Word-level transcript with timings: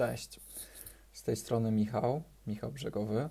Cześć. 0.00 0.40
Z 1.12 1.22
tej 1.22 1.36
strony 1.36 1.72
Michał, 1.72 2.22
Michał 2.46 2.72
Brzegowy, 2.72 3.28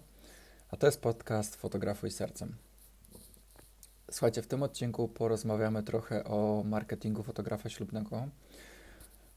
a 0.69 0.77
to 0.77 0.85
jest 0.85 1.01
podcast 1.01 1.55
Fotografuj 1.55 2.11
Sercem. 2.11 2.55
Słuchajcie, 4.11 4.41
w 4.41 4.47
tym 4.47 4.63
odcinku 4.63 5.07
porozmawiamy 5.07 5.83
trochę 5.83 6.23
o 6.23 6.63
marketingu 6.65 7.23
fotografa 7.23 7.69
ślubnego. 7.69 8.27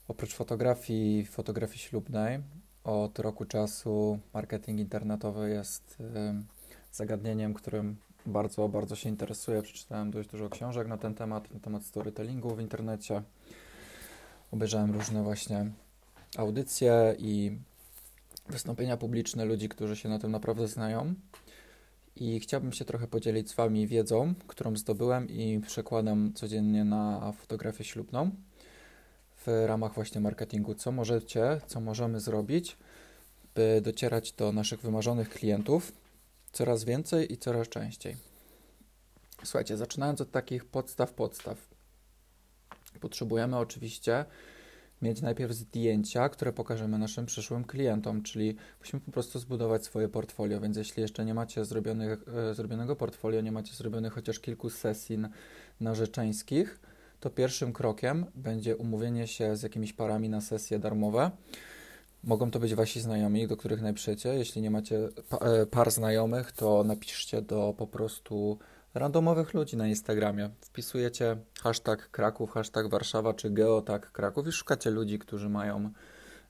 Oprócz 0.08 0.34
fotografii, 0.34 1.26
fotografii 1.26 1.78
ślubnej, 1.78 2.42
od 2.85 3.18
roku 3.18 3.44
czasu 3.44 4.19
marketing 4.35 4.80
internetowy 4.80 5.51
jest 5.51 6.03
zagadnieniem, 6.92 7.54
którym 7.54 7.96
bardzo, 8.26 8.69
bardzo 8.69 8.96
się 8.96 9.08
interesuję. 9.08 9.62
Przeczytałem 9.62 10.10
dość 10.10 10.28
dużo 10.28 10.49
książek 10.49 10.88
na 10.88 10.99
ten 10.99 11.14
temat, 11.14 11.54
na 11.54 11.60
temat 11.60 11.85
storytellingu 11.85 12.54
w 12.54 12.60
internecie. 12.60 13.22
Obejrzałem 14.51 14.92
różne 14.92 15.22
właśnie 15.22 15.71
audycje 16.37 17.16
i 17.19 17.59
wystąpienia 18.48 18.96
publiczne 18.96 19.45
ludzi, 19.45 19.68
którzy 19.68 19.96
się 19.96 20.09
na 20.09 20.18
tym 20.18 20.30
naprawdę 20.30 20.68
znają. 20.68 21.14
I 22.16 22.41
chciałbym 22.41 22.72
się 22.72 22.84
trochę 22.84 23.06
podzielić 23.06 23.50
z 23.50 23.55
Wami 23.55 23.86
wiedzą, 23.86 24.34
którą 24.46 24.77
zdobyłem 24.77 25.28
i 25.28 25.60
przekładam 25.60 26.32
codziennie 26.34 26.84
na 26.84 27.32
fotografię 27.32 27.84
ślubną 27.84 28.30
w 29.46 29.64
ramach 29.66 29.95
właśnie 29.95 30.20
marketingu. 30.20 30.74
Co 30.74 30.92
możecie, 30.92 31.60
co 31.66 31.80
możemy 31.80 32.20
zrobić, 32.20 32.77
by 33.55 33.80
docierać 33.80 34.33
do 34.33 34.52
naszych 34.52 34.80
wymarzonych 34.80 35.30
klientów 35.30 35.92
coraz 36.52 36.84
więcej 36.84 37.33
i 37.33 37.36
coraz 37.36 37.69
częściej. 37.69 38.16
Słuchajcie, 39.44 39.77
zaczynając 39.77 40.20
od 40.20 40.30
takich 40.30 40.64
podstaw, 40.64 41.12
podstaw. 41.12 41.58
Potrzebujemy 43.00 43.58
oczywiście 43.58 44.24
mieć 45.02 45.23
najpierw 45.23 45.52
zdjęcia, 45.52 46.29
które 46.29 46.52
pokażemy 46.52 46.98
naszym 46.98 47.27
przyszłym 47.27 47.65
klientom, 47.65 48.23
czyli 48.23 48.56
musimy 48.80 49.01
po 49.01 49.11
prostu 49.11 49.39
zbudować 49.39 49.84
swoje 49.84 50.09
portfolio, 50.09 50.61
więc 50.61 50.77
jeśli 50.77 51.03
jeszcze 51.03 51.25
nie 51.25 51.34
macie 51.34 51.64
zrobionych, 51.64 52.25
e, 52.50 52.55
zrobionego 52.55 52.97
portfolio, 52.97 53.41
nie 53.41 53.53
macie 53.53 53.75
zrobionych 53.75 54.12
chociaż 54.12 54.41
kilku 54.41 54.70
sesji 54.70 55.19
narzeczeńskich, 55.81 56.81
to 57.20 57.31
pierwszym 57.31 57.72
krokiem 57.72 58.27
będzie 58.34 58.77
umówienie 58.77 59.27
się 59.27 59.56
z 59.56 59.62
jakimiś 59.62 59.92
parami 59.92 60.28
na 60.28 60.41
sesje 60.41 60.78
darmowe. 60.78 61.31
Mogą 62.25 62.50
to 62.50 62.61
być 62.61 62.75
wasi 62.75 63.00
znajomi, 63.00 63.47
do 63.47 63.56
których 63.56 63.83
napiszecie. 63.83 64.28
Jeśli 64.28 64.62
nie 64.62 64.70
macie 64.70 65.09
e, 65.41 65.66
par 65.66 65.91
znajomych, 65.91 66.53
to 66.53 66.84
napiszcie 66.84 67.42
do 67.42 67.75
po 67.78 67.87
prostu 67.87 68.59
randomowych 68.94 69.54
ludzi 69.54 69.76
na 69.76 69.88
Instagramie. 69.88 70.50
Wpisujecie 70.60 71.36
hashtag 71.62 72.10
Kraków, 72.10 72.50
hashtag 72.50 72.88
Warszawa 72.88 73.34
czy 73.34 73.50
geotag 73.50 74.12
Kraków 74.12 74.46
i 74.46 74.52
szukacie 74.52 74.90
ludzi, 74.90 75.18
którzy 75.18 75.48
mają 75.48 75.90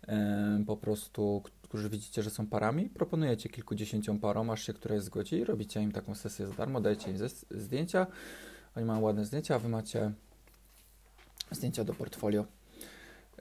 e, 0.08 0.64
po 0.66 0.76
prostu, 0.76 1.42
którzy 1.62 1.90
widzicie, 1.90 2.22
że 2.22 2.30
są 2.30 2.46
parami. 2.46 2.90
Proponujecie 2.90 3.48
kilkudziesięciom 3.48 4.18
parom, 4.18 4.50
aż 4.50 4.66
się 4.66 4.72
któreś 4.72 5.02
zgodzi 5.02 5.36
i 5.36 5.44
robicie 5.44 5.82
im 5.82 5.92
taką 5.92 6.14
sesję 6.14 6.46
za 6.46 6.54
darmo, 6.54 6.80
dajecie 6.80 7.10
im 7.10 7.16
zdjęcia. 7.50 8.06
Oni 8.76 8.86
mają 8.86 9.00
ładne 9.00 9.24
zdjęcia, 9.24 9.54
a 9.54 9.58
wy 9.58 9.68
macie 9.68 10.12
zdjęcia 11.50 11.84
do 11.84 11.94
portfolio. 11.94 12.44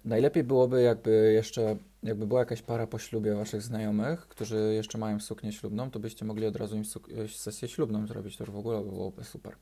Najlepiej 0.06 0.44
byłoby, 0.44 0.82
jakby 0.82 1.32
jeszcze, 1.34 1.76
jakby 2.04 2.28
była 2.28 2.40
jakaś 2.40 2.62
para 2.62 2.88
po 2.88 3.00
ślubie 3.00 3.36
waszych 3.36 3.62
znajomych, 3.62 4.28
którzy 4.28 4.74
jeszcze 4.74 4.98
mają 4.98 5.20
suknię 5.20 5.52
ślubną, 5.52 5.92
to 5.92 6.00
byście 6.00 6.26
mogli 6.26 6.46
od 6.46 6.56
razu 6.56 6.76
im 6.76 6.84
e, 7.18 7.28
sesję 7.28 7.68
ślubną 7.68 8.08
zrobić, 8.08 8.38
to 8.38 8.46
w 8.46 8.58
ogóle 8.58 8.82
byłoby 8.82 9.24
super. 9.24 9.56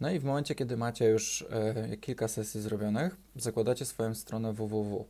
No 0.00 0.10
i 0.10 0.18
w 0.18 0.24
momencie, 0.24 0.54
kiedy 0.54 0.76
macie 0.76 1.08
już 1.08 1.46
e, 1.50 1.96
kilka 1.96 2.28
sesji 2.28 2.60
zrobionych, 2.60 3.16
zakładacie 3.36 3.84
swoją 3.84 4.14
stronę 4.14 4.52
www. 4.52 5.06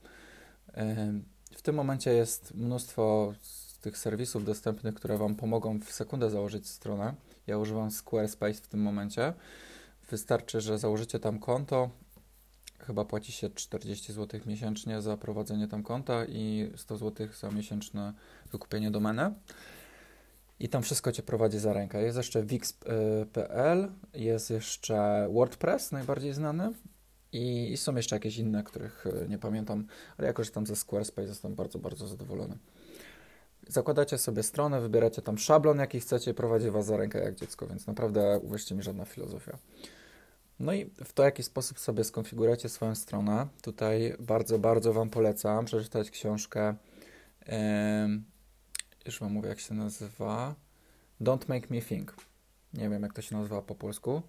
E, 0.75 1.13
w 1.57 1.63
tym 1.63 1.75
momencie 1.75 2.13
jest 2.13 2.55
mnóstwo 2.55 3.35
tych 3.81 3.99
serwisów 3.99 4.45
dostępnych, 4.45 4.95
które 4.95 5.19
Wam 5.19 5.35
pomogą 5.35 5.81
w 5.81 5.93
sekundę 5.93 6.31
założyć 6.31 6.69
stronę. 6.69 7.15
Ja 7.47 7.59
używam 7.59 7.91
Squarespace 7.91 8.55
w 8.55 8.69
tym 8.69 8.81
momencie. 8.81 9.33
Wystarczy, 10.11 10.61
że 10.61 10.79
założycie 10.79 11.19
tam 11.19 11.39
konto, 11.39 11.91
chyba 12.87 13.05
płaci 13.05 13.33
się 13.33 13.51
40 13.51 14.13
zł 14.13 14.41
miesięcznie 14.47 15.03
za 15.03 15.17
prowadzenie 15.17 15.69
tam 15.69 15.83
konta 15.83 16.25
i 16.25 16.71
100 16.77 16.97
zł 16.97 17.29
za 17.41 17.51
miesięczne 17.51 18.15
wykupienie 18.53 18.91
domeny. 18.91 19.35
I 20.61 20.69
tam 20.69 20.83
wszystko 20.83 21.13
Cię 21.13 21.23
prowadzi 21.23 21.59
za 21.59 21.73
rękę. 21.73 22.03
Jest 22.03 22.17
jeszcze 22.17 22.43
Wix.pl, 22.43 23.93
jest 24.15 24.51
jeszcze 24.51 25.29
WordPress, 25.33 25.93
najbardziej 25.93 26.33
znany. 26.33 26.73
I, 27.33 27.73
I, 27.73 27.77
są 27.77 27.97
jeszcze 27.97 28.17
jakieś 28.17 28.39
inne, 28.39 28.65
których 28.65 29.07
e, 29.07 29.29
nie 29.29 29.39
pamiętam, 29.39 29.87
ale 30.19 30.27
jakoś 30.27 30.51
tam 30.51 30.67
ze 30.67 30.77
Squarespace 30.77 31.29
jestem 31.29 31.55
bardzo, 31.55 31.79
bardzo 31.79 32.07
zadowolony. 32.07 32.59
Zakładacie 33.69 34.19
sobie 34.19 34.43
stronę, 34.43 34.81
wybieracie 34.81 35.23
tam 35.23 35.39
szablon, 35.39 35.79
jaki 35.79 36.01
chcecie, 36.01 36.35
prowadzi 36.35 36.71
Was 36.71 36.87
za 36.87 36.97
rękę 36.97 37.19
jak 37.19 37.35
dziecko, 37.35 37.67
więc 37.67 37.87
naprawdę, 37.87 38.41
uwierzcie 38.43 38.75
mi, 38.75 38.83
żadna 38.83 39.05
filozofia. 39.05 39.59
No 40.61 40.73
i 40.73 40.85
w 41.05 41.13
to, 41.13 41.25
jaki 41.25 41.43
sposób 41.43 41.79
sobie 41.79 42.05
skonfigurujecie 42.05 42.69
swoją 42.69 42.95
stronę, 42.95 43.47
tutaj 43.63 44.17
bardzo, 44.21 44.59
bardzo 44.59 44.93
Wam 44.93 45.11
polecam 45.11 45.65
przeczytać 45.65 46.11
książkę, 46.11 46.75
yy, 47.47 47.55
już 49.07 49.21
Wam 49.21 49.33
mówię, 49.33 49.49
jak 49.49 49.61
się 49.61 49.75
nazywa, 49.75 50.55
Don't 51.21 51.49
Make 51.49 51.71
Me 51.71 51.81
Think. 51.81 52.15
Nie 52.75 52.89
wiem, 52.89 53.03
jak 53.03 53.13
to 53.13 53.23
się 53.23 53.37
nazywa 53.37 53.63
po 53.63 53.75
polsku. 53.75 54.23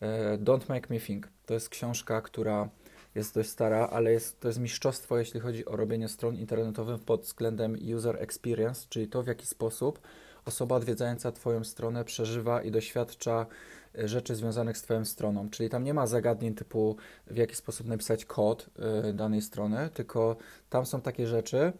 Yy, 0.00 0.08
Don't 0.38 0.68
Make 0.68 0.90
Me 0.90 1.00
Think. 1.00 1.28
To 1.46 1.54
jest 1.54 1.68
książka, 1.68 2.20
która 2.20 2.68
jest 3.14 3.34
dość 3.34 3.50
stara, 3.50 3.88
ale 3.88 4.12
jest, 4.12 4.40
to 4.40 4.48
jest 4.48 4.60
mistrzostwo, 4.60 5.18
jeśli 5.18 5.40
chodzi 5.40 5.66
o 5.66 5.76
robienie 5.76 6.08
stron 6.08 6.36
internetowych 6.36 7.00
pod 7.00 7.22
względem 7.22 7.76
user 7.96 8.22
experience, 8.22 8.86
czyli 8.88 9.08
to, 9.08 9.22
w 9.22 9.26
jaki 9.26 9.46
sposób 9.46 10.00
osoba 10.44 10.76
odwiedzająca 10.76 11.32
Twoją 11.32 11.64
stronę 11.64 12.04
przeżywa 12.04 12.62
i 12.62 12.70
doświadcza 12.70 13.46
e, 13.98 14.08
rzeczy 14.08 14.34
związanych 14.34 14.78
z 14.78 14.82
Twoją 14.82 15.04
stroną. 15.04 15.50
Czyli 15.50 15.68
tam 15.68 15.84
nie 15.84 15.94
ma 15.94 16.06
zagadnień 16.06 16.54
typu 16.54 16.96
w 17.26 17.36
jaki 17.36 17.56
sposób 17.56 17.86
napisać 17.86 18.24
kod 18.24 18.70
y, 19.08 19.12
danej 19.12 19.42
strony, 19.42 19.90
tylko 19.94 20.36
tam 20.70 20.86
są 20.86 21.00
takie 21.00 21.26
rzeczy, 21.26 21.72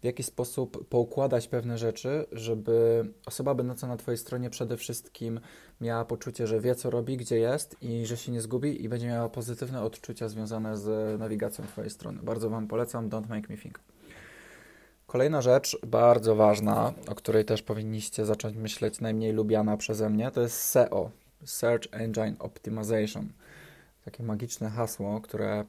w 0.00 0.04
jaki 0.04 0.22
sposób 0.22 0.88
poukładać 0.88 1.48
pewne 1.48 1.78
rzeczy, 1.78 2.26
żeby 2.32 3.04
osoba 3.26 3.54
będąca 3.54 3.86
na 3.86 3.96
Twojej 3.96 4.18
stronie 4.18 4.50
przede 4.50 4.76
wszystkim 4.76 5.40
miała 5.80 6.04
poczucie, 6.04 6.46
że 6.46 6.60
wie 6.60 6.74
co 6.74 6.90
robi, 6.90 7.16
gdzie 7.16 7.38
jest 7.38 7.76
i 7.82 8.06
że 8.06 8.16
się 8.16 8.32
nie 8.32 8.40
zgubi 8.40 8.84
i 8.84 8.88
będzie 8.88 9.06
miała 9.06 9.28
pozytywne 9.28 9.82
odczucia 9.82 10.28
związane 10.28 10.76
z 10.76 11.18
nawigacją 11.20 11.66
Twojej 11.66 11.90
strony. 11.90 12.22
Bardzo 12.22 12.50
Wam 12.50 12.68
polecam, 12.68 13.10
don't 13.10 13.28
make 13.28 13.48
me 13.48 13.56
think. 13.56 13.80
Kolejna 15.10 15.42
rzecz 15.42 15.78
bardzo 15.86 16.36
ważna, 16.36 16.92
o 17.08 17.14
której 17.14 17.44
też 17.44 17.62
powinniście 17.62 18.26
zacząć 18.26 18.56
myśleć, 18.56 19.00
najmniej 19.00 19.32
lubiana 19.32 19.76
przeze 19.76 20.10
mnie, 20.10 20.30
to 20.30 20.40
jest 20.40 20.60
SEO, 20.60 21.10
Search 21.44 21.88
Engine 21.90 22.36
Optimization. 22.38 23.28
Takie 24.04 24.22
magiczne 24.22 24.70
hasło, 24.70 25.20
które 25.20 25.64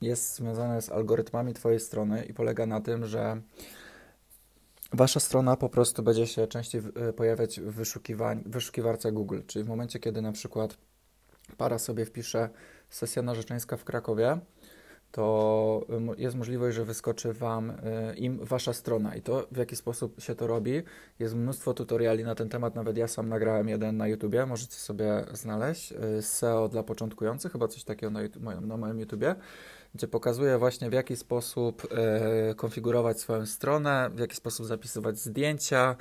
jest 0.00 0.34
związane 0.34 0.82
z 0.82 0.90
algorytmami 0.90 1.54
Twojej 1.54 1.80
strony 1.80 2.24
i 2.24 2.34
polega 2.34 2.66
na 2.66 2.80
tym, 2.80 3.06
że 3.06 3.40
Wasza 4.92 5.20
strona 5.20 5.56
po 5.56 5.68
prostu 5.68 6.02
będzie 6.02 6.26
się 6.26 6.46
częściej 6.46 6.82
e, 7.08 7.12
pojawiać 7.12 7.60
w 7.60 7.82
wyszukiwarce 8.46 9.12
Google, 9.12 9.40
czyli 9.46 9.64
w 9.64 9.68
momencie, 9.68 9.98
kiedy 9.98 10.22
na 10.22 10.32
przykład 10.32 10.76
para 11.56 11.78
sobie 11.78 12.04
wpisze 12.04 12.48
sesja 12.90 13.22
narzeczeńska 13.22 13.76
w 13.76 13.84
Krakowie, 13.84 14.38
to 15.12 15.86
jest 16.16 16.36
możliwość, 16.36 16.76
że 16.76 16.84
wyskoczy 16.84 17.32
Wam 17.32 17.70
y, 17.70 17.74
im 18.16 18.44
Wasza 18.44 18.72
strona 18.72 19.14
i 19.14 19.22
to 19.22 19.46
w 19.52 19.56
jaki 19.56 19.76
sposób 19.76 20.20
się 20.20 20.34
to 20.34 20.46
robi. 20.46 20.82
Jest 21.18 21.34
mnóstwo 21.34 21.74
tutoriali 21.74 22.24
na 22.24 22.34
ten 22.34 22.48
temat, 22.48 22.74
nawet 22.74 22.96
ja 22.96 23.08
sam 23.08 23.28
nagrałem 23.28 23.68
jeden 23.68 23.96
na 23.96 24.08
YouTubie, 24.08 24.46
możecie 24.46 24.76
sobie 24.76 25.24
znaleźć. 25.32 25.92
Y, 26.18 26.22
SEO 26.22 26.68
dla 26.68 26.82
początkujących, 26.82 27.52
chyba 27.52 27.68
coś 27.68 27.84
takiego 27.84 28.10
na, 28.10 28.22
YouTube, 28.22 28.42
na 28.60 28.76
moim 28.76 29.00
YouTubie, 29.00 29.34
gdzie 29.94 30.08
pokazuję 30.08 30.58
właśnie 30.58 30.90
w 30.90 30.92
jaki 30.92 31.16
sposób 31.16 31.88
y, 32.50 32.54
konfigurować 32.54 33.20
swoją 33.20 33.46
stronę, 33.46 34.10
w 34.14 34.18
jaki 34.18 34.36
sposób 34.36 34.66
zapisywać 34.66 35.18
zdjęcia 35.18 35.96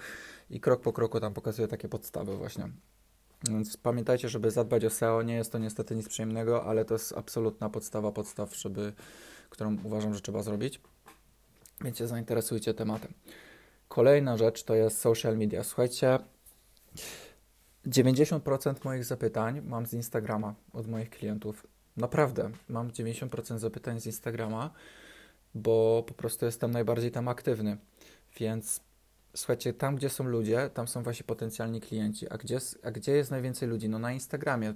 i 0.50 0.60
krok 0.60 0.81
po 0.81 0.94
kroku 0.94 1.19
tam 1.19 1.33
pokazuję 1.33 1.68
takie 1.68 1.89
podstawy 1.89 2.38
właśnie. 2.38 2.69
Więc 3.44 3.78
pamiętajcie, 3.78 4.30
żeby 4.30 4.51
zadbać 4.51 4.86
o 4.86 4.89
SEO. 4.89 5.22
Nie 5.22 5.36
jest 5.36 5.51
to 5.51 5.57
niestety 5.57 5.95
nic 5.95 6.07
przyjemnego, 6.07 6.63
ale 6.63 6.86
to 6.86 6.94
jest 6.94 7.18
absolutna 7.18 7.69
podstawa 7.69 8.12
podstaw, 8.12 8.56
żeby, 8.56 8.94
którą 9.50 9.78
uważam, 9.84 10.13
że 10.13 10.22
trzeba 10.22 10.44
zrobić. 10.44 10.81
Więc 11.81 11.98
się 11.98 12.07
zainteresujcie 12.07 12.74
tematem. 12.74 13.13
Kolejna 13.88 14.38
rzecz 14.38 14.63
to 14.63 14.75
jest 14.75 15.00
social 15.00 15.38
media. 15.38 15.63
Słuchajcie, 15.63 16.19
90% 17.88 18.86
moich 18.86 19.06
zapytań 19.06 19.62
mam 19.62 19.86
z 19.86 19.94
Instagrama 19.94 20.56
od 20.74 20.88
moich 20.88 21.10
klientów. 21.10 21.68
Naprawdę, 21.98 22.51
mam 22.69 22.92
90% 22.92 23.57
zapytań 23.57 24.01
z 24.01 24.06
Instagrama, 24.06 24.72
bo 25.56 26.04
po 26.07 26.13
prostu 26.13 26.45
jestem 26.45 26.72
najbardziej 26.72 27.12
tam 27.12 27.28
aktywny. 27.28 27.78
Więc 28.39 28.81
słuchajcie, 29.38 29.74
tam 29.74 29.95
gdzie 29.95 30.10
są 30.10 30.24
ludzie, 30.24 30.69
tam 30.74 30.88
są 30.88 31.04
wasi 31.04 31.24
potencjalni 31.24 31.81
klienci. 31.81 32.30
A 32.30 32.38
gdzie, 32.38 32.57
a 32.84 32.92
gdzie 32.92 33.12
jest 33.12 33.31
najwięcej 33.31 33.69
ludzi? 33.69 33.89
No 33.89 34.00
na 34.00 34.12
Instagramie. 34.12 34.74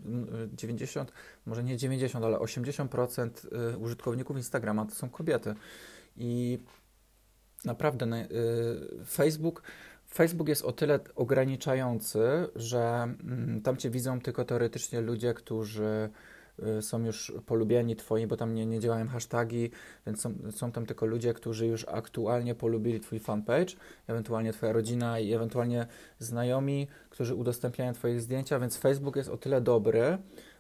90, 0.54 1.12
może 1.46 1.64
nie 1.64 1.78
90, 1.78 2.26
ale 2.26 2.38
80% 2.38 3.30
y, 3.74 3.78
użytkowników 3.78 4.38
Instagrama 4.38 4.86
to 4.86 4.96
są 4.96 5.10
kobiety. 5.10 5.56
I 6.18 6.60
naprawdę 7.66 8.06
y, 8.06 9.06
Facebook, 9.06 9.64
Facebook 10.14 10.50
jest 10.50 10.64
o 10.64 10.72
tyle 10.72 11.00
ograniczający, 11.16 12.20
że 12.56 13.14
y, 13.58 13.62
tam 13.62 13.78
cię 13.78 13.90
widzą 13.90 14.22
tylko 14.22 14.46
teoretycznie 14.46 15.02
ludzie, 15.02 15.34
którzy 15.34 16.10
y, 16.10 16.31
są 16.82 17.06
już 17.06 17.34
polubieni 17.46 17.96
twoi, 17.96 18.28
bo 18.28 18.38
tam 18.38 18.56
nie, 18.56 18.66
nie 18.66 18.80
działają 18.80 19.08
hasztagi, 19.08 19.72
więc 20.06 20.22
są, 20.22 20.34
są 20.52 20.72
tam 20.72 20.86
tylko 20.86 21.06
ludzie, 21.06 21.34
którzy 21.34 21.68
już 21.68 21.86
aktualnie 21.88 22.56
polubili 22.56 23.00
twój 23.00 23.20
fanpage, 23.20 23.76
ewentualnie 24.08 24.54
twoja 24.54 24.72
rodzina 24.72 25.20
i 25.20 25.34
ewentualnie 25.34 25.88
znajomi, 26.20 26.88
którzy 27.10 27.36
udostępniają 27.36 27.94
twoje 27.94 28.20
zdjęcia, 28.20 28.60
więc 28.60 28.78
Facebook 28.78 29.16
jest 29.16 29.30
o 29.30 29.38
tyle 29.38 29.62
dobry, 29.62 30.18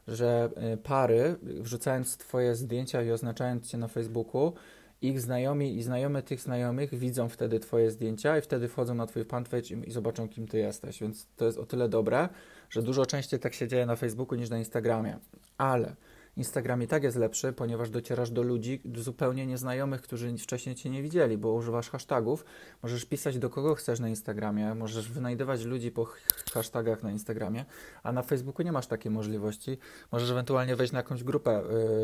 że 0.07 0.49
y, 0.73 0.77
pary, 0.77 1.35
wrzucając 1.41 2.17
twoje 2.17 2.55
zdjęcia 2.55 3.03
i 3.03 3.11
oznaczając 3.11 3.67
cię 3.67 3.77
na 3.77 3.87
Facebooku, 3.87 4.53
ich 5.01 5.21
znajomi 5.21 5.77
i 5.77 5.83
znajome 5.83 6.23
tych 6.23 6.41
znajomych 6.41 6.95
widzą 6.95 7.29
wtedy 7.29 7.59
Twoje 7.59 7.91
zdjęcia 7.91 8.37
i 8.37 8.41
wtedy 8.41 8.67
wchodzą 8.67 8.95
na 8.95 9.07
Twój 9.07 9.23
fanpage 9.23 9.75
i, 9.75 9.89
i 9.89 9.91
zobaczą, 9.91 10.29
kim 10.29 10.47
Ty 10.47 10.57
jesteś. 10.57 10.99
Więc 10.99 11.27
to 11.35 11.45
jest 11.45 11.57
o 11.57 11.65
tyle 11.65 11.89
dobre, 11.89 12.29
że 12.69 12.81
dużo 12.81 13.05
częściej 13.05 13.39
tak 13.39 13.53
się 13.53 13.67
dzieje 13.67 13.85
na 13.85 13.95
Facebooku 13.95 14.37
niż 14.37 14.49
na 14.49 14.57
Instagramie. 14.57 15.17
Ale 15.57 15.95
Instagram 16.41 16.83
i 16.83 16.87
tak 16.87 17.03
jest 17.03 17.17
lepszy, 17.17 17.53
ponieważ 17.53 17.89
docierasz 17.89 18.31
do 18.31 18.43
ludzi 18.43 18.81
zupełnie 18.95 19.45
nieznajomych, 19.45 20.01
którzy 20.01 20.37
wcześniej 20.37 20.75
Cię 20.75 20.89
nie 20.89 21.01
widzieli, 21.01 21.37
bo 21.37 21.53
używasz 21.53 21.89
hashtagów. 21.89 22.45
Możesz 22.83 23.05
pisać 23.05 23.37
do 23.37 23.49
kogo 23.49 23.75
chcesz 23.75 23.99
na 23.99 24.09
Instagramie, 24.09 24.75
możesz 24.75 25.11
wynajdywać 25.11 25.63
ludzi 25.63 25.91
po 25.91 26.07
hashtagach 26.53 27.03
na 27.03 27.11
Instagramie, 27.11 27.65
a 28.03 28.11
na 28.11 28.21
Facebooku 28.21 28.65
nie 28.65 28.71
masz 28.71 28.87
takiej 28.87 29.11
możliwości. 29.11 29.77
Możesz 30.11 30.31
ewentualnie 30.31 30.75
wejść 30.75 30.93
na 30.93 30.99
jakąś 30.99 31.23
grupę 31.23 31.63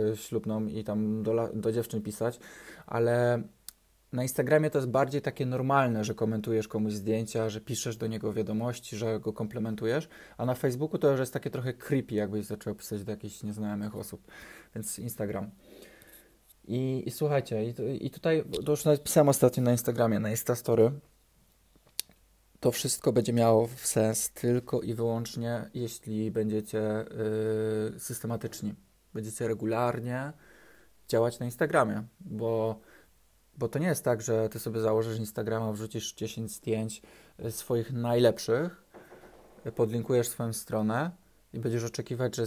yy, 0.09 0.17
ślubną 0.17 0.65
i 0.65 0.83
tam 0.83 1.23
do, 1.23 1.49
do 1.53 1.71
dziewczyn 1.71 2.01
pisać, 2.01 2.39
ale 2.85 3.43
na 4.13 4.23
Instagramie 4.23 4.69
to 4.69 4.77
jest 4.77 4.89
bardziej 4.89 5.21
takie 5.21 5.45
normalne, 5.45 6.03
że 6.03 6.15
komentujesz 6.15 6.67
komuś 6.67 6.93
zdjęcia, 6.93 7.49
że 7.49 7.61
piszesz 7.61 7.97
do 7.97 8.07
niego 8.07 8.33
wiadomości, 8.33 8.97
że 8.97 9.19
go 9.19 9.33
komplementujesz, 9.33 10.09
a 10.37 10.45
na 10.45 10.55
Facebooku 10.55 10.97
to 10.97 11.11
już 11.11 11.19
jest 11.19 11.33
takie 11.33 11.49
trochę 11.49 11.73
creepy, 11.73 12.15
jakbyś 12.15 12.45
zaczął 12.45 12.75
pisać 12.75 13.03
do 13.03 13.11
jakichś 13.11 13.43
nieznajomych 13.43 13.95
osób, 13.95 14.31
więc 14.75 14.99
Instagram. 14.99 15.51
I, 16.67 17.03
i 17.05 17.11
słuchajcie, 17.11 17.65
i, 17.65 18.05
i 18.05 18.09
tutaj, 18.09 18.43
to 18.65 18.71
już 18.71 18.85
napisałem 18.85 19.29
ostatnio 19.29 19.63
na 19.63 19.71
Instagramie, 19.71 20.19
na 20.19 20.29
Instastory, 20.29 20.91
to 22.59 22.71
wszystko 22.71 23.13
będzie 23.13 23.33
miało 23.33 23.67
sens 23.75 24.31
tylko 24.31 24.81
i 24.81 24.93
wyłącznie, 24.93 25.69
jeśli 25.73 26.31
będziecie 26.31 27.05
yy, 27.91 27.99
systematyczni, 27.99 28.75
będziecie 29.13 29.47
regularnie 29.47 30.33
działać 31.07 31.39
na 31.39 31.45
Instagramie, 31.45 32.03
bo 32.19 32.79
bo 33.57 33.67
to 33.67 33.79
nie 33.79 33.87
jest 33.87 34.03
tak, 34.03 34.21
że 34.21 34.49
ty 34.49 34.59
sobie 34.59 34.81
założysz 34.81 35.19
Instagrama, 35.19 35.71
wrzucisz 35.71 36.13
10 36.13 36.51
zdjęć 36.51 37.01
y, 37.45 37.51
swoich 37.51 37.93
najlepszych, 37.93 38.83
y, 39.65 39.71
podlinkujesz 39.71 40.27
swoją 40.27 40.53
stronę 40.53 41.11
i 41.53 41.59
będziesz 41.59 41.83
oczekiwać, 41.83 42.35
że, 42.35 42.45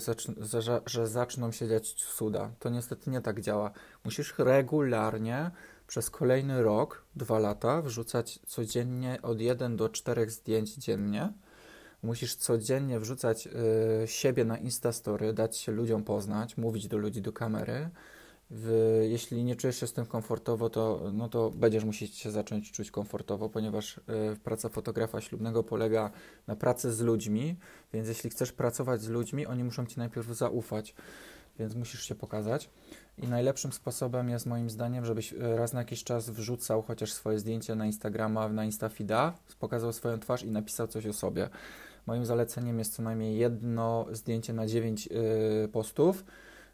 że, 0.60 0.80
że 0.86 1.06
zaczną 1.06 1.52
się 1.52 1.68
dziać 1.68 1.94
cuda. 1.94 2.50
To 2.58 2.70
niestety 2.70 3.10
nie 3.10 3.20
tak 3.20 3.40
działa. 3.40 3.70
Musisz 4.04 4.34
regularnie 4.38 5.50
przez 5.86 6.10
kolejny 6.10 6.62
rok, 6.62 7.04
dwa 7.16 7.38
lata 7.38 7.82
wrzucać 7.82 8.38
codziennie 8.46 9.18
od 9.22 9.40
1 9.40 9.76
do 9.76 9.88
4 9.88 10.30
zdjęć 10.30 10.74
dziennie. 10.74 11.32
Musisz 12.02 12.34
codziennie 12.34 13.00
wrzucać 13.00 13.46
y, 13.46 13.50
siebie 14.06 14.44
na 14.44 14.58
Instastory, 14.58 15.32
dać 15.32 15.56
się 15.56 15.72
ludziom 15.72 16.04
poznać, 16.04 16.56
mówić 16.56 16.88
do 16.88 16.98
ludzi 16.98 17.22
do 17.22 17.32
kamery 17.32 17.90
w, 18.50 18.98
jeśli 19.10 19.44
nie 19.44 19.56
czujesz 19.56 19.80
się 19.80 19.86
z 19.86 19.92
tym 19.92 20.06
komfortowo, 20.06 20.70
to, 20.70 21.10
no 21.12 21.28
to 21.28 21.50
będziesz 21.50 21.84
musieć 21.84 22.16
się 22.16 22.30
zacząć 22.30 22.72
czuć 22.72 22.90
komfortowo, 22.90 23.48
ponieważ 23.48 23.98
y, 23.98 24.00
praca 24.44 24.68
fotografa 24.68 25.20
ślubnego 25.20 25.62
polega 25.62 26.10
na 26.46 26.56
pracy 26.56 26.92
z 26.92 27.00
ludźmi, 27.00 27.56
więc 27.92 28.08
jeśli 28.08 28.30
chcesz 28.30 28.52
pracować 28.52 29.02
z 29.02 29.08
ludźmi, 29.08 29.46
oni 29.46 29.64
muszą 29.64 29.86
ci 29.86 29.98
najpierw 29.98 30.26
zaufać, 30.26 30.94
więc 31.58 31.74
musisz 31.74 32.02
się 32.04 32.14
pokazać. 32.14 32.70
I 33.18 33.28
najlepszym 33.28 33.72
sposobem 33.72 34.28
jest 34.28 34.46
moim 34.46 34.70
zdaniem, 34.70 35.04
żebyś 35.04 35.32
e, 35.32 35.56
raz 35.56 35.72
na 35.72 35.78
jakiś 35.78 36.04
czas 36.04 36.30
wrzucał 36.30 36.82
chociaż 36.82 37.12
swoje 37.12 37.38
zdjęcie 37.38 37.74
na 37.74 37.86
Instagrama, 37.86 38.48
na 38.48 38.64
Instafida, 38.64 39.34
pokazał 39.58 39.92
swoją 39.92 40.18
twarz 40.18 40.42
i 40.42 40.50
napisał 40.50 40.86
coś 40.88 41.06
o 41.06 41.12
sobie. 41.12 41.48
Moim 42.06 42.26
zaleceniem 42.26 42.78
jest 42.78 42.94
co 42.94 43.02
najmniej 43.02 43.38
jedno 43.38 44.06
zdjęcie 44.12 44.52
na 44.52 44.66
9 44.66 45.08
y, 45.64 45.68
postów 45.68 46.24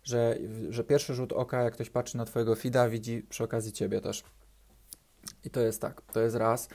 że, 0.07 0.39
że 0.71 0.85
pierwszy 0.85 1.15
rzut 1.15 1.33
oka, 1.33 1.63
jak 1.63 1.75
ktoś 1.75 1.91
patrzy 1.91 2.17
na 2.17 2.25
Twojego 2.25 2.55
feeda, 2.55 2.89
widzi 2.89 3.23
przy 3.29 3.45
okazji 3.45 3.73
Ciebie 3.73 4.01
też. 4.01 4.25
I 5.45 5.51
to 5.51 5.61
jest 5.61 5.81
tak, 5.81 6.03
to 6.13 6.21
jest 6.21 6.37
raz. 6.37 6.69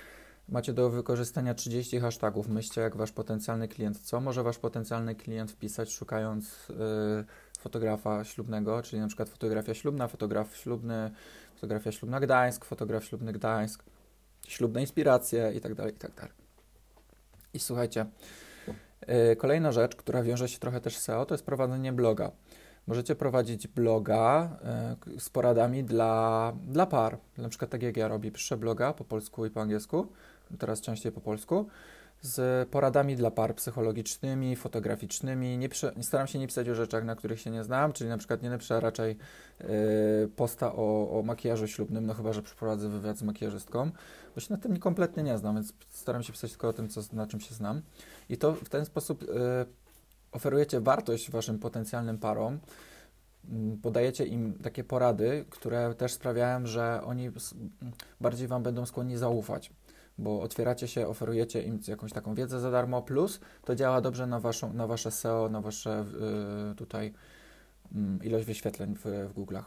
Macie 0.49 0.73
do 0.73 0.89
wykorzystania 0.89 1.53
30 1.53 1.99
hashtagów. 1.99 2.47
Myślcie, 2.47 2.81
jak 2.81 2.95
Wasz 2.95 3.11
potencjalny 3.11 3.67
klient, 3.67 3.99
co 3.99 4.21
może 4.21 4.43
Wasz 4.43 4.57
potencjalny 4.57 5.15
klient 5.15 5.51
wpisać, 5.51 5.93
szukając 5.93 6.69
yy, 6.69 6.75
fotografa 7.59 8.23
ślubnego, 8.23 8.81
czyli 8.81 9.01
na 9.01 9.07
przykład 9.07 9.29
fotografia 9.29 9.73
ślubna, 9.73 10.07
fotograf 10.07 10.55
ślubny, 10.55 11.11
fotografia 11.55 11.91
ślubna 11.91 12.19
Gdańsk, 12.19 12.65
fotograf 12.65 13.05
ślubny 13.05 13.33
Gdańsk, 13.33 13.83
ślubne 14.47 14.81
inspiracje 14.81 15.51
itd., 15.53 15.75
tak 15.75 15.93
itd. 15.93 16.13
Tak 16.15 16.33
I 17.53 17.59
słuchajcie, 17.59 18.05
yy, 19.07 19.35
kolejna 19.35 19.71
rzecz, 19.71 19.95
która 19.95 20.23
wiąże 20.23 20.49
się 20.49 20.59
trochę 20.59 20.81
też 20.81 20.97
z 20.97 21.01
SEO, 21.01 21.25
to 21.25 21.33
jest 21.33 21.45
prowadzenie 21.45 21.93
bloga. 21.93 22.31
Możecie 22.87 23.15
prowadzić 23.15 23.67
bloga 23.67 24.49
y, 25.07 25.19
z 25.19 25.29
poradami 25.29 25.83
dla, 25.83 26.53
dla 26.67 26.85
par. 26.85 27.17
Na 27.37 27.49
przykład 27.49 27.71
tak 27.71 27.83
jak 27.83 27.97
ja 27.97 28.07
robię, 28.07 28.31
piszę 28.31 28.57
bloga 28.57 28.93
po 28.93 29.03
polsku 29.03 29.45
i 29.45 29.49
po 29.49 29.61
angielsku, 29.61 30.07
teraz 30.59 30.81
częściej 30.81 31.11
po 31.11 31.21
polsku, 31.21 31.67
z 32.21 32.69
poradami 32.69 33.15
dla 33.15 33.31
par 33.31 33.55
psychologicznymi, 33.55 34.55
fotograficznymi. 34.55 35.57
Nie 35.57 35.69
piszę, 35.69 35.93
staram 36.01 36.27
się 36.27 36.39
nie 36.39 36.47
pisać 36.47 36.69
o 36.69 36.75
rzeczach, 36.75 37.05
na 37.05 37.15
których 37.15 37.39
się 37.39 37.51
nie 37.51 37.63
znam, 37.63 37.93
czyli 37.93 38.09
na 38.09 38.17
przykład 38.17 38.41
nie 38.41 38.49
napiszę 38.49 38.79
raczej 38.79 39.17
y, 39.61 39.65
posta 40.35 40.73
o, 40.75 41.19
o 41.19 41.23
makijażu 41.23 41.67
ślubnym, 41.67 42.05
no 42.05 42.13
chyba, 42.13 42.33
że 42.33 42.41
przeprowadzę 42.41 42.89
wywiad 42.89 43.17
z 43.17 43.23
makijażystką, 43.23 43.91
bo 44.35 44.41
się 44.41 44.53
na 44.53 44.59
tym 44.59 44.79
kompletnie 44.79 45.23
nie 45.23 45.37
znam, 45.37 45.55
więc 45.55 45.73
staram 45.89 46.23
się 46.23 46.33
pisać 46.33 46.51
tylko 46.51 46.67
o 46.67 46.73
tym, 46.73 46.89
co, 46.89 47.01
na 47.13 47.27
czym 47.27 47.39
się 47.39 47.55
znam. 47.55 47.81
I 48.29 48.37
to 48.37 48.53
w 48.53 48.69
ten 48.69 48.85
sposób 48.85 49.23
y, 49.23 49.27
oferujecie 50.31 50.81
wartość 50.81 51.31
waszym 51.31 51.59
potencjalnym 51.59 52.17
parom, 52.17 52.59
mm, 53.49 53.77
podajecie 53.77 54.25
im 54.25 54.53
takie 54.53 54.83
porady, 54.83 55.45
które 55.49 55.95
też 55.95 56.13
sprawiają, 56.13 56.65
że 56.65 57.01
oni 57.03 57.29
bardziej 58.21 58.47
wam 58.47 58.63
będą 58.63 58.85
skłonni 58.85 59.17
zaufać, 59.17 59.71
bo 60.17 60.41
otwieracie 60.41 60.87
się, 60.87 61.07
oferujecie 61.07 61.63
im 61.63 61.79
jakąś 61.87 62.13
taką 62.13 62.35
wiedzę 62.35 62.59
za 62.59 62.71
darmo, 62.71 63.01
plus 63.01 63.39
to 63.65 63.75
działa 63.75 64.01
dobrze 64.01 64.27
na, 64.27 64.39
waszą, 64.39 64.73
na 64.73 64.87
wasze 64.87 65.11
SEO, 65.11 65.49
na 65.49 65.61
wasze 65.61 66.05
yy, 66.69 66.75
tutaj 66.75 67.13
yy, 67.91 68.01
ilość 68.23 68.45
wyświetleń 68.45 68.95
w, 68.95 69.01
w 69.01 69.33
Google'ach. 69.33 69.65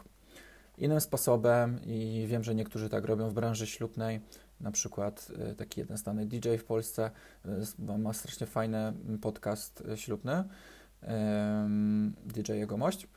Innym 0.78 1.00
sposobem, 1.00 1.80
i 1.86 2.24
wiem, 2.28 2.44
że 2.44 2.54
niektórzy 2.54 2.88
tak 2.88 3.04
robią 3.04 3.28
w 3.28 3.34
branży 3.34 3.66
ślubnej, 3.66 4.20
na 4.60 4.70
przykład 4.70 5.32
y, 5.52 5.54
taki 5.54 5.80
jeden 5.80 5.96
znany 5.96 6.26
DJ 6.26 6.56
w 6.56 6.64
Polsce 6.64 7.10
y, 7.88 7.98
ma 7.98 8.12
strasznie 8.12 8.46
fajny 8.46 8.92
podcast 9.22 9.82
y, 9.92 9.96
ślubny, 9.96 10.44
DJ 12.26 12.52
Jego 12.52 12.76
Mość. 12.76 13.08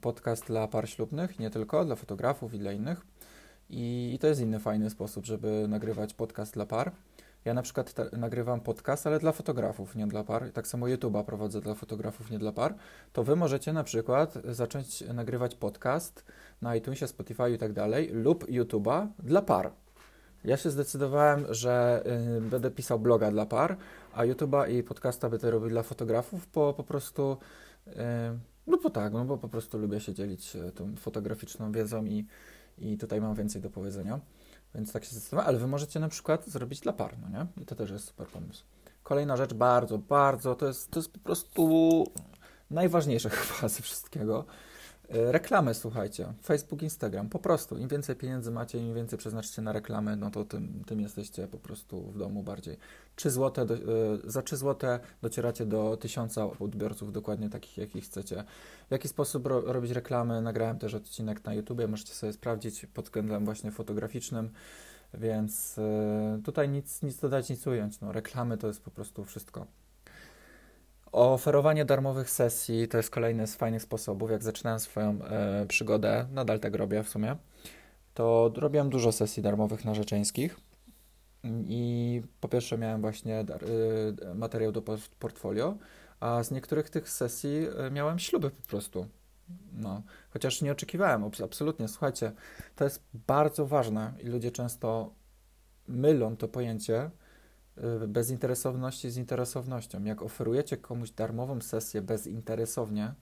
Podcast 0.00 0.46
dla 0.46 0.68
par 0.68 0.88
ślubnych, 0.88 1.38
nie 1.38 1.50
tylko, 1.50 1.84
dla 1.84 1.96
fotografów 1.96 2.54
i 2.54 2.58
dla 2.58 2.72
innych. 2.72 3.06
I, 3.70 4.18
to 4.20 4.26
jest 4.26 4.40
inny 4.40 4.58
fajny 4.58 4.90
sposób, 4.90 5.26
żeby 5.26 5.66
nagrywać 5.68 6.14
podcast 6.14 6.54
dla 6.54 6.66
par. 6.66 6.92
Ja 7.44 7.54
na 7.54 7.62
przykład 7.62 7.92
te, 7.92 8.08
nagrywam 8.16 8.60
podcast, 8.60 9.06
ale 9.06 9.18
dla 9.18 9.32
fotografów, 9.32 9.96
nie 9.96 10.06
dla 10.06 10.24
par. 10.24 10.52
Tak 10.52 10.66
samo 10.66 10.86
YouTube'a 10.86 11.24
prowadzę 11.24 11.60
dla 11.60 11.74
fotografów, 11.74 12.30
nie 12.30 12.38
dla 12.38 12.52
par. 12.52 12.74
To 13.12 13.24
wy 13.24 13.36
możecie 13.36 13.72
na 13.72 13.84
przykład 13.84 14.34
zacząć 14.44 15.00
nagrywać 15.00 15.54
podcast 15.54 16.24
na 16.62 16.76
iTunesie, 16.76 17.08
Spotify 17.08 17.50
i 17.50 17.58
tak 17.58 17.72
dalej, 17.72 18.08
lub 18.12 18.44
YouTube'a 18.44 19.06
dla 19.18 19.42
par. 19.42 19.72
Ja 20.44 20.56
się 20.56 20.70
zdecydowałem, 20.70 21.46
że 21.50 22.02
y, 22.36 22.40
będę 22.40 22.70
pisał 22.70 22.98
bloga 22.98 23.30
dla 23.30 23.46
par, 23.46 23.76
a 24.12 24.22
YouTube'a 24.24 24.70
i 24.70 24.82
podcasta 24.82 25.28
będę 25.28 25.50
robił 25.50 25.68
dla 25.68 25.82
fotografów, 25.82 26.48
bo 26.54 26.74
po 26.74 26.84
prostu, 26.84 27.36
y, 27.86 27.92
no 28.66 28.78
bo 28.82 28.90
tak, 28.90 29.12
no 29.12 29.24
bo 29.24 29.38
po 29.38 29.48
prostu 29.48 29.78
lubię 29.78 30.00
się 30.00 30.14
dzielić 30.14 30.56
y, 30.56 30.72
tą 30.72 30.96
fotograficzną 30.96 31.72
wiedzą 31.72 32.04
i, 32.04 32.26
i 32.78 32.98
tutaj 32.98 33.20
mam 33.20 33.34
więcej 33.34 33.62
do 33.62 33.70
powiedzenia. 33.70 34.20
Więc 34.74 34.92
tak 34.92 35.04
się 35.04 35.10
zdecydowałem, 35.10 35.48
ale 35.48 35.58
wy 35.58 35.66
możecie 35.66 36.00
na 36.00 36.08
przykład 36.08 36.46
zrobić 36.46 36.80
dla 36.80 36.92
par, 36.92 37.18
no 37.18 37.38
nie? 37.38 37.62
I 37.62 37.66
to 37.66 37.74
też 37.74 37.90
jest 37.90 38.04
super 38.04 38.26
pomysł. 38.26 38.64
Kolejna 39.02 39.36
rzecz, 39.36 39.54
bardzo, 39.54 39.98
bardzo, 39.98 40.54
to 40.54 40.66
jest, 40.66 40.90
to 40.90 40.98
jest 41.00 41.12
po 41.12 41.18
prostu 41.18 42.04
najważniejsze 42.70 43.30
chyba 43.36 43.68
ze 43.68 43.82
wszystkiego 43.82 44.44
reklamy, 45.08 45.74
słuchajcie. 45.74 46.32
Facebook, 46.42 46.82
Instagram. 46.82 47.28
Po 47.28 47.38
prostu. 47.38 47.78
Im 47.78 47.88
więcej 47.88 48.16
pieniędzy 48.16 48.50
macie, 48.50 48.78
im 48.78 48.94
więcej 48.94 49.18
przeznaczycie 49.18 49.62
na 49.62 49.72
reklamy, 49.72 50.16
no 50.16 50.30
to 50.30 50.44
tym, 50.44 50.84
tym 50.86 51.00
jesteście 51.00 51.46
po 51.46 51.58
prostu 51.58 52.02
w 52.02 52.18
domu 52.18 52.42
bardziej. 52.42 52.76
3 53.16 53.30
złote 53.30 53.66
do, 53.66 53.74
y, 53.74 53.80
za 54.24 54.42
3 54.42 54.56
zł 54.56 54.98
docieracie 55.22 55.66
do 55.66 55.96
1000 55.96 56.38
odbiorców, 56.38 57.12
dokładnie 57.12 57.50
takich, 57.50 57.78
jakich 57.78 58.04
chcecie. 58.04 58.44
W 58.88 58.92
jaki 58.92 59.08
sposób 59.08 59.46
ro, 59.46 59.60
robić 59.60 59.90
reklamy? 59.90 60.42
Nagrałem 60.42 60.78
też 60.78 60.94
odcinek 60.94 61.44
na 61.44 61.54
YouTube, 61.54 61.80
możecie 61.88 62.14
sobie 62.14 62.32
sprawdzić 62.32 62.86
pod 62.86 63.04
względem 63.04 63.44
właśnie 63.44 63.70
fotograficznym. 63.70 64.50
Więc 65.14 65.76
tutaj 66.44 66.68
nic, 66.68 67.02
nic 67.02 67.20
dodać, 67.20 67.50
nic 67.50 67.66
ująć. 67.66 68.00
No, 68.00 68.12
reklamy 68.12 68.58
to 68.58 68.66
jest 68.66 68.82
po 68.82 68.90
prostu 68.90 69.24
wszystko. 69.24 69.66
Oferowanie 71.16 71.84
darmowych 71.84 72.30
sesji 72.30 72.88
to 72.88 72.96
jest 72.96 73.10
kolejny 73.10 73.46
z 73.46 73.54
fajnych 73.54 73.82
sposobów. 73.82 74.30
Jak 74.30 74.42
zaczynałem 74.42 74.80
swoją 74.80 75.22
e, 75.22 75.66
przygodę, 75.66 76.26
nadal 76.32 76.60
tak 76.60 76.74
robię 76.74 77.02
w 77.02 77.08
sumie, 77.08 77.36
to 78.14 78.52
robiłem 78.56 78.90
dużo 78.90 79.12
sesji 79.12 79.42
darmowych 79.42 79.84
narzeczeńskich. 79.84 80.56
I 81.68 82.22
po 82.40 82.48
pierwsze 82.48 82.78
miałem 82.78 83.00
właśnie 83.00 83.44
dar, 83.44 83.64
y, 83.64 84.34
materiał 84.34 84.72
do 84.72 84.82
portfolio, 85.18 85.76
a 86.20 86.42
z 86.42 86.50
niektórych 86.50 86.90
tych 86.90 87.08
sesji 87.08 87.66
y, 87.86 87.90
miałem 87.90 88.18
śluby 88.18 88.50
po 88.50 88.68
prostu. 88.68 89.06
No, 89.72 90.02
chociaż 90.30 90.62
nie 90.62 90.72
oczekiwałem, 90.72 91.24
absolutnie. 91.44 91.88
Słuchajcie, 91.88 92.32
to 92.76 92.84
jest 92.84 93.02
bardzo 93.26 93.66
ważne 93.66 94.12
i 94.22 94.26
ludzie 94.26 94.50
często 94.50 95.14
mylą 95.88 96.36
to 96.36 96.48
pojęcie 96.48 97.10
bezinteresowności 98.08 99.10
z 99.10 99.16
interesownością. 99.16 100.04
Jak 100.04 100.22
oferujecie 100.22 100.76
komuś 100.76 101.10
darmową 101.10 101.60
sesję 101.60 102.02
bezinteresownie, 102.02 103.14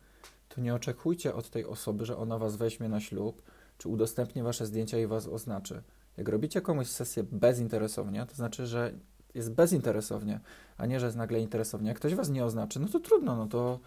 to 0.48 0.60
nie 0.60 0.74
oczekujcie 0.74 1.34
od 1.34 1.50
tej 1.50 1.64
osoby, 1.64 2.04
że 2.04 2.16
ona 2.16 2.38
was 2.38 2.56
weźmie 2.56 2.88
na 2.88 3.00
ślub, 3.00 3.42
czy 3.78 3.88
udostępni 3.88 4.42
wasze 4.42 4.66
zdjęcia 4.66 4.98
i 4.98 5.06
was 5.06 5.26
oznaczy. 5.26 5.82
Jak 6.16 6.28
robicie 6.28 6.60
komuś 6.60 6.86
sesję 6.86 7.24
bezinteresownie, 7.32 8.26
to 8.26 8.34
znaczy, 8.34 8.66
że 8.66 8.92
jest 9.34 9.52
bezinteresownie, 9.52 10.40
a 10.76 10.86
nie, 10.86 11.00
że 11.00 11.06
jest 11.06 11.18
nagle 11.18 11.40
interesownie. 11.40 11.88
Jak 11.88 11.96
ktoś 11.96 12.14
was 12.14 12.30
nie 12.30 12.44
oznaczy, 12.44 12.80
no 12.80 12.88
to 12.88 13.00
trudno, 13.00 13.36
no 13.36 13.46
to, 13.46 13.80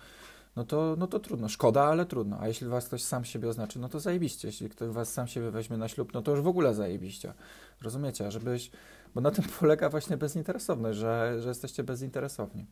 no 0.56 0.66
to, 0.66 0.96
no 0.98 1.08
to 1.08 1.20
trudno. 1.20 1.50
Szkoda, 1.50 1.84
ale 1.84 2.06
trudno. 2.06 2.38
A 2.40 2.48
jeśli 2.48 2.68
was 2.68 2.86
ktoś 2.86 3.04
sam 3.04 3.26
siebie 3.26 3.50
oznaczy, 3.50 3.80
no 3.80 3.90
to 3.90 4.00
zajebiście. 4.00 4.48
Jeśli 4.48 4.70
ktoś 4.70 4.90
was 4.90 5.14
sam 5.14 5.28
siebie 5.28 5.52
weźmie 5.52 5.78
na 5.78 5.88
ślub, 5.88 6.14
no 6.14 6.22
to 6.22 6.32
już 6.32 6.42
w 6.42 6.48
ogóle 6.48 6.74
zajebiście. 6.74 7.34
Rozumiecie? 7.82 8.32
Żebyś, 8.32 8.72
bo 9.16 9.22
na 9.22 9.32
tym 9.32 9.46
polega 9.60 9.90
właśnie 9.90 10.18
bezinteresowność, 10.18 11.00
że, 11.00 11.42
że 11.42 11.50
jesteście 11.50 11.84
bezinteresowni. 11.84 12.66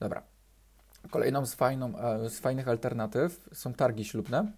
Dobra. 0.00 0.22
Kolejną 1.10 1.46
z, 1.46 1.54
fajną, 1.54 1.98
e, 1.98 2.30
z 2.30 2.40
fajnych 2.40 2.68
alternatyw 2.68 3.48
są 3.52 3.72
targi 3.72 4.04
ślubne. 4.04 4.52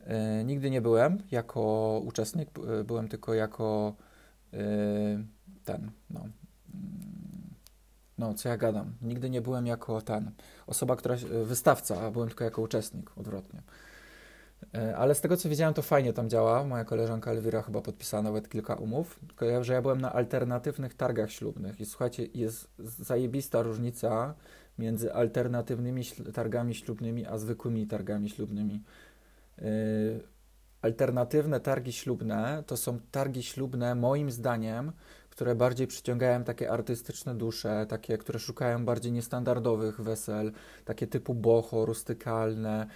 E, 0.00 0.44
nigdy 0.44 0.70
nie 0.70 0.80
byłem 0.80 1.22
jako 1.30 1.62
uczestnik, 2.04 2.50
byłem 2.84 3.08
tylko 3.08 3.34
jako 3.34 3.94
e, 4.52 4.58
ten, 5.64 5.90
no, 6.10 6.20
mm, 6.20 6.30
no, 8.18 8.34
co 8.34 8.48
ja 8.48 8.56
gadam. 8.56 8.94
Nigdy 9.02 9.30
nie 9.30 9.42
byłem 9.42 9.66
jako 9.66 10.00
ten, 10.00 10.30
osoba, 10.66 10.96
która, 10.96 11.16
wystawca, 11.44 12.00
a 12.00 12.10
byłem 12.10 12.28
tylko 12.28 12.44
jako 12.44 12.62
uczestnik, 12.62 13.18
odwrotnie. 13.18 13.62
E, 14.74 14.96
ale 14.96 15.14
z 15.14 15.20
tego, 15.20 15.36
co 15.36 15.48
wiedziałem, 15.48 15.74
to 15.74 15.82
fajnie 15.82 16.12
tam 16.12 16.30
działa. 16.30 16.64
Moja 16.64 16.84
koleżanka 16.84 17.30
Elwira 17.30 17.62
chyba 17.62 17.80
podpisała 17.80 18.22
nawet 18.22 18.48
kilka 18.48 18.74
umów. 18.74 19.20
Tylko 19.28 19.44
ja, 19.44 19.62
że 19.62 19.72
ja 19.72 19.82
byłem 19.82 20.00
na 20.00 20.12
alternatywnych 20.12 20.94
targach 20.94 21.30
ślubnych. 21.30 21.80
I 21.80 21.86
słuchajcie, 21.86 22.26
jest 22.34 22.68
zajebista 22.78 23.62
różnica 23.62 24.34
między 24.78 25.14
alternatywnymi 25.14 26.02
targami 26.34 26.74
ślubnymi, 26.74 27.26
a 27.26 27.38
zwykłymi 27.38 27.86
targami 27.86 28.30
ślubnymi. 28.30 28.82
Y, 29.58 30.20
alternatywne 30.82 31.60
targi 31.60 31.92
ślubne 31.92 32.64
to 32.66 32.76
są 32.76 32.98
targi 33.10 33.42
ślubne, 33.42 33.94
moim 33.94 34.30
zdaniem, 34.30 34.92
które 35.36 35.54
bardziej 35.54 35.86
przyciągają 35.86 36.44
takie 36.44 36.70
artystyczne 36.70 37.34
dusze, 37.34 37.86
takie, 37.88 38.18
które 38.18 38.38
szukają 38.38 38.84
bardziej 38.84 39.12
niestandardowych 39.12 40.00
wesel, 40.00 40.52
takie 40.84 41.06
typu 41.06 41.34
boho, 41.34 41.86
rustykalne, 41.86 42.86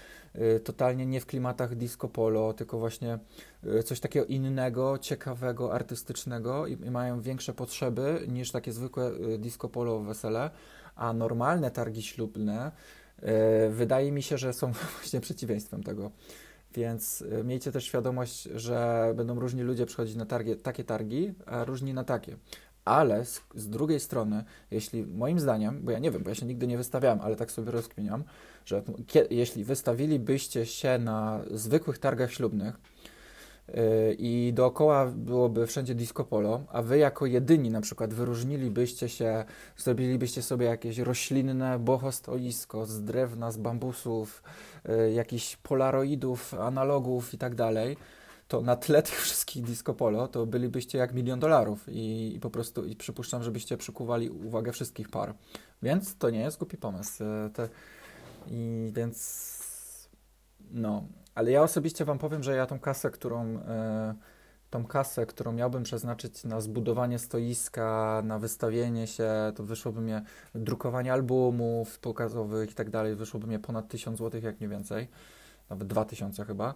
y, 0.57 0.61
totalnie 0.61 1.07
nie 1.07 1.21
w 1.21 1.27
klimatach 1.27 1.75
disco 1.75 2.09
polo, 2.09 2.53
tylko 2.53 2.79
właśnie 2.79 3.19
y, 3.65 3.83
coś 3.83 4.01
takiego 4.01 4.27
innego, 4.27 4.99
ciekawego, 4.99 5.75
artystycznego 5.75 6.67
i, 6.67 6.73
i 6.73 6.91
mają 6.91 7.21
większe 7.21 7.53
potrzeby 7.53 8.25
niż 8.29 8.51
takie 8.51 8.73
zwykłe 8.73 9.11
disco 9.39 9.69
polo 9.69 10.01
wesele, 10.01 10.51
a 10.97 11.13
normalne 11.13 11.71
targi 11.71 12.03
ślubne 12.03 12.73
wydaje 13.71 14.13
mi 14.13 14.23
się, 14.23 14.39
że 14.39 14.53
są 14.53 14.73
właśnie 15.01 15.21
przeciwieństwem 15.21 15.83
tego. 15.83 16.11
Więc 16.75 17.23
y, 17.23 17.45
miejcie 17.45 17.73
też 17.73 17.85
świadomość, 17.85 18.43
że 18.43 19.13
będą 19.17 19.41
różni 19.41 19.63
ludzie 19.63 19.87
przychodzić 19.87 20.17
na 20.17 20.27
targi, 20.27 20.57
takie 20.57 20.85
targi, 20.85 21.35
a 21.47 21.65
różni 21.65 21.95
na 21.95 22.05
takie. 22.05 22.37
Ale 22.85 23.25
z, 23.25 23.43
z, 23.55 23.69
drugiej 23.69 24.01
strony, 24.01 24.45
jeśli 24.71 25.07
moim 25.07 25.41
zdaniem, 25.41 25.81
bo 25.83 25.91
ja 25.91 25.99
nie 25.99 26.11
wiem, 26.11 26.23
bo 26.23 26.29
ja 26.29 26.35
się 26.35 26.47
nigdy 26.47 26.67
nie 26.67 26.77
wystawiałem, 26.77 27.21
ale 27.21 27.37
tak 27.37 27.51
sobie 27.51 27.71
rozkminiam, 27.71 28.25
że 28.65 28.83
jeśli 29.31 29.65
wystawilibyście 29.65 30.67
się 30.67 30.99
na 30.99 31.41
zwykłych 31.51 31.99
targach 31.99 32.33
ślubnych, 32.33 32.81
i 34.19 34.53
dookoła 34.55 35.07
byłoby 35.07 35.67
wszędzie 35.67 35.95
disco 35.95 36.25
polo, 36.25 36.63
a 36.69 36.83
wy 36.83 36.99
jako 36.99 37.27
jedyni 37.27 37.71
na 37.71 37.81
przykład 37.81 38.15
wyróżnilibyście 38.15 39.09
się, 39.09 39.45
zrobilibyście 39.77 40.43
sobie 40.43 40.67
jakieś 40.67 40.99
roślinne 40.99 41.79
bohostoisko 41.79 42.87
z 42.87 43.05
drewna, 43.05 43.51
z 43.51 43.57
bambusów, 43.57 44.43
y, 44.89 45.13
jakichś 45.13 45.57
polaroidów, 45.57 46.55
analogów 46.55 47.35
i 47.35 47.39
tak 47.39 47.55
dalej, 47.55 47.97
to 48.49 48.61
na 48.61 48.77
tle 48.77 49.03
tych 49.09 49.21
wszystkich 49.21 49.63
disco 49.63 49.95
polo 49.95 50.29
to 50.29 50.47
bylibyście 50.47 50.99
jak 50.99 51.15
milion 51.15 51.41
dolarów 51.41 51.89
i, 51.89 52.35
i 52.35 52.41
po 52.41 52.51
prostu 52.51 52.85
i 52.85 52.97
przypuszczam, 52.97 53.43
żebyście 53.43 53.77
przykuwali 53.77 54.31
uwagę 54.31 54.73
wszystkich 54.73 55.09
par. 55.09 55.35
Więc 55.83 56.17
to 56.17 56.31
nie 56.31 56.41
jest 56.41 56.59
głupi 56.59 56.77
pomysł. 56.77 57.25
Y, 57.25 57.51
te, 57.51 57.69
I 58.47 58.91
więc 58.95 59.61
no, 60.71 61.05
ale 61.35 61.51
ja 61.51 61.63
osobiście 61.63 62.05
Wam 62.05 62.19
powiem, 62.19 62.43
że 62.43 62.57
ja 62.57 62.67
tą 62.67 62.79
kasę, 62.79 63.11
którą, 63.11 63.59
e, 63.59 64.15
tą 64.71 64.85
kasę, 64.87 65.27
którą 65.27 65.53
miałbym 65.53 65.83
przeznaczyć 65.83 66.45
na 66.45 66.61
zbudowanie 66.61 67.19
stoiska, 67.19 68.23
na 68.25 68.39
wystawienie 68.39 69.07
się, 69.07 69.31
to 69.55 69.65
wyszłoby 69.65 70.01
mnie 70.01 70.23
drukowanie 70.55 71.13
albumów 71.13 71.99
pokazowych 71.99 72.71
i 72.71 72.75
tak 72.75 72.91
dalej, 72.91 73.17
wyszłoby 73.17 73.47
mnie 73.47 73.59
ponad 73.59 73.89
1000 73.89 74.19
zł, 74.19 74.41
jak 74.45 74.61
nie 74.61 74.69
więcej, 74.69 75.09
nawet 75.71 75.89
2000 75.89 76.45
chyba, 76.45 76.75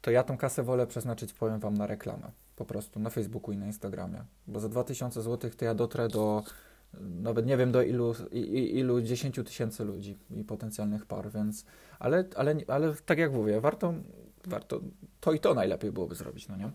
to 0.00 0.10
ja 0.10 0.22
tą 0.22 0.36
kasę 0.36 0.62
wolę 0.62 0.86
przeznaczyć, 0.86 1.32
powiem 1.32 1.60
Wam, 1.60 1.74
na 1.74 1.86
reklamę. 1.86 2.30
Po 2.56 2.64
prostu 2.64 3.00
na 3.00 3.10
Facebooku 3.10 3.52
i 3.52 3.56
na 3.56 3.66
Instagramie. 3.66 4.24
Bo 4.46 4.60
za 4.60 4.68
2000 4.68 5.22
zł 5.22 5.50
to 5.56 5.64
ja 5.64 5.74
dotrę 5.74 6.08
do 6.08 6.42
nawet 7.00 7.46
nie 7.46 7.56
wiem 7.56 7.72
do 7.72 7.82
ilu, 7.82 8.14
ilu 8.52 9.00
10 9.00 9.40
tysięcy 9.44 9.84
ludzi 9.84 10.18
i 10.30 10.44
potencjalnych 10.44 11.06
par, 11.06 11.30
więc, 11.30 11.64
ale, 11.98 12.24
ale, 12.36 12.56
ale 12.68 12.94
tak 13.06 13.18
jak 13.18 13.32
mówię, 13.32 13.60
warto, 13.60 13.94
warto 14.46 14.80
to 15.20 15.32
i 15.32 15.40
to 15.40 15.54
najlepiej 15.54 15.92
byłoby 15.92 16.14
zrobić, 16.14 16.48
no 16.48 16.56
nie? 16.56 16.70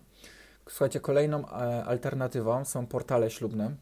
Słuchajcie, 0.68 1.00
kolejną 1.00 1.48
e, 1.48 1.84
alternatywą 1.84 2.64
są 2.64 2.86
portale 2.86 3.30
ślubne. 3.30 3.76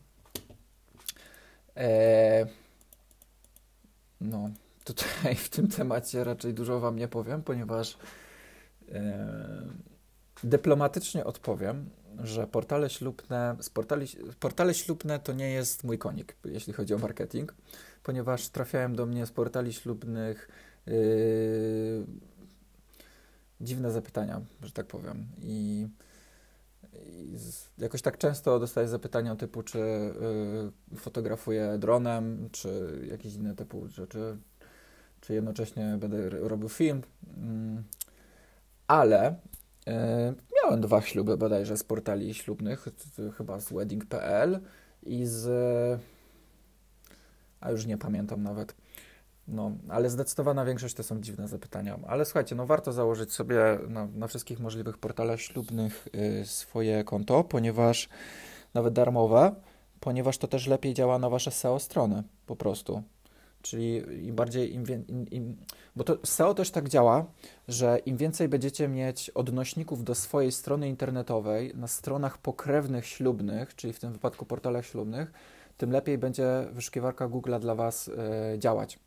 E, 1.77 2.47
no, 4.21 4.51
tutaj 4.85 5.35
w 5.35 5.49
tym 5.49 5.69
temacie 5.69 6.25
raczej 6.25 6.55
dużo 6.55 6.81
Wam 6.81 6.97
nie 6.97 7.09
powiem, 7.09 7.43
ponieważ 7.43 7.99
e, 8.93 9.29
dyplomatycznie 10.45 11.25
odpowiem, 11.25 11.91
że 12.23 12.47
portale 12.47 12.91
ślubne, 12.91 13.57
portali, 13.75 14.07
portale 14.41 14.75
ślubne 14.75 15.19
to 15.19 15.33
nie 15.33 15.51
jest 15.51 15.85
mój 15.85 15.99
konik, 15.99 16.37
jeśli 16.45 16.73
chodzi 16.73 16.95
o 16.95 16.99
marketing, 16.99 17.55
ponieważ 18.03 18.49
trafiają 18.49 18.95
do 18.95 19.07
mnie 19.07 19.27
z 19.27 19.33
portali 19.33 19.73
ślubnych 19.73 20.49
yy, 20.87 22.07
dziwne 23.61 23.91
zapytania, 23.91 24.41
że 24.63 24.73
tak 24.73 24.87
powiem. 24.87 25.27
I, 25.43 25.89
i 27.07 27.39
z, 27.39 27.71
jakoś 27.79 28.03
tak 28.03 28.19
często 28.19 28.59
dostaję 28.59 28.89
zapytania 28.89 29.37
typu, 29.37 29.63
czy 29.63 29.79
yy, 30.91 30.99
fotografuję 30.99 31.79
dronem, 31.79 32.49
czy 32.53 33.01
jakieś 33.11 33.35
inne 33.35 33.57
typu 33.57 33.89
rzeczy, 33.89 34.37
czy 35.21 35.35
jednocześnie 35.35 35.97
będę 36.01 36.31
robił 36.31 36.69
film. 36.69 37.03
Yy, 37.23 37.83
ale 38.87 39.35
miałem 40.65 40.81
dwa 40.81 41.01
śluby 41.01 41.37
bodajże 41.37 41.77
z 41.77 41.85
portali 41.85 42.35
ślubnych, 42.35 42.89
chyba 43.37 43.61
z 43.61 43.73
wedding.pl 43.73 44.61
i 45.03 45.27
z... 45.27 46.01
a 47.61 47.71
już 47.71 47.87
nie 47.87 47.99
pamiętam 47.99 48.43
nawet. 48.43 48.75
No, 49.49 49.73
ale 49.89 50.11
zdecydowana 50.11 50.65
większość 50.65 50.95
to 50.95 51.03
są 51.03 51.21
dziwne 51.21 51.49
zapytania. 51.49 51.99
Ale 52.07 52.25
słuchajcie, 52.25 52.55
no 52.55 52.67
warto 52.67 52.93
założyć 52.93 53.33
sobie 53.33 53.79
na, 53.89 54.07
na 54.07 54.27
wszystkich 54.27 54.61
możliwych 54.61 54.99
portalach 54.99 55.41
ślubnych 55.41 56.09
y, 56.43 56.47
swoje 56.47 57.05
konto, 57.05 57.45
ponieważ 57.45 58.09
nawet 58.75 58.95
darmowe, 58.95 59.55
ponieważ 60.01 60.39
to 60.39 60.49
też 60.49 60.67
lepiej 60.67 60.95
działa 60.95 61.19
na 61.19 61.31
wasze 61.31 61.51
SEO 61.51 61.79
strony, 61.79 62.23
po 62.47 62.57
prostu. 62.57 63.03
Czyli 63.63 64.03
im 64.27 64.35
bardziej, 64.35 64.75
im, 64.75 64.85
im, 65.09 65.31
im, 65.31 65.57
bo 65.97 66.05
to 66.05 66.19
SEO 66.25 66.55
też 66.55 66.71
tak 66.71 66.89
działa, 66.89 67.27
że 67.69 67.99
im 68.07 68.17
więcej 68.17 68.49
będziecie 68.49 68.89
mieć 68.89 69.31
odnośników 69.31 70.05
do 70.05 70.15
swojej 70.15 70.53
strony 70.53 70.89
internetowej 70.89 71.73
na 71.75 71.87
stronach 71.87 72.39
pokrewnych 72.39 73.07
ślubnych, 73.07 73.77
czyli 73.77 73.93
w 73.93 74.01
tym 74.01 74.13
wypadku 74.13 74.47
portalach 74.47 74.87
ślubnych, 74.87 75.33
tym 75.77 75.91
lepiej 75.91 76.19
będzie 76.19 76.65
wyszukiwarka 76.73 77.29
Google 77.29 77.55
dla 77.61 77.75
Was 77.75 78.09
y, 78.09 78.59
działać. 78.59 78.99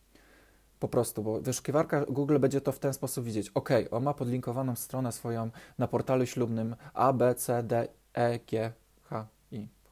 Po 0.80 0.88
prostu, 0.88 1.24
bo 1.24 1.42
wyszukiwarka 1.42 2.06
Google 2.06 2.40
będzie 2.40 2.62
to 2.62 2.72
w 2.72 2.80
ten 2.80 2.94
sposób 2.94 3.26
widzieć. 3.26 3.50
Ok, 3.50 3.70
on 3.92 4.04
ma 4.04 4.14
podlinkowaną 4.14 4.76
stronę 4.76 5.12
swoją 5.12 5.50
na 5.78 5.88
portalu 5.88 6.26
ślubnym 6.26 6.76
A, 6.94 7.14
B, 7.14 7.36
C, 7.36 7.64
D, 7.64 7.88
E, 8.14 8.40
G, 8.40 8.74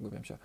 pogubiłem 0.01 0.23
się. 0.23 0.37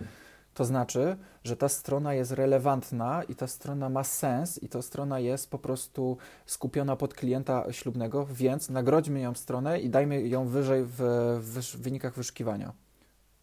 To 0.56 0.64
znaczy, 0.64 1.16
że 1.44 1.56
ta 1.56 1.68
strona 1.68 2.14
jest 2.14 2.32
relevantna 2.32 3.22
i 3.22 3.34
ta 3.34 3.46
strona 3.46 3.88
ma 3.88 4.04
sens 4.04 4.62
i 4.62 4.68
ta 4.68 4.82
strona 4.82 5.20
jest 5.20 5.50
po 5.50 5.58
prostu 5.58 6.16
skupiona 6.46 6.96
pod 6.96 7.14
klienta 7.14 7.72
ślubnego, 7.72 8.26
więc 8.26 8.70
nagrodźmy 8.70 9.20
ją 9.20 9.34
stronę 9.34 9.80
i 9.80 9.90
dajmy 9.90 10.28
ją 10.28 10.48
wyżej 10.48 10.84
w, 10.84 10.96
w 11.40 11.76
wynikach 11.76 12.14
wyszukiwania. 12.14 12.72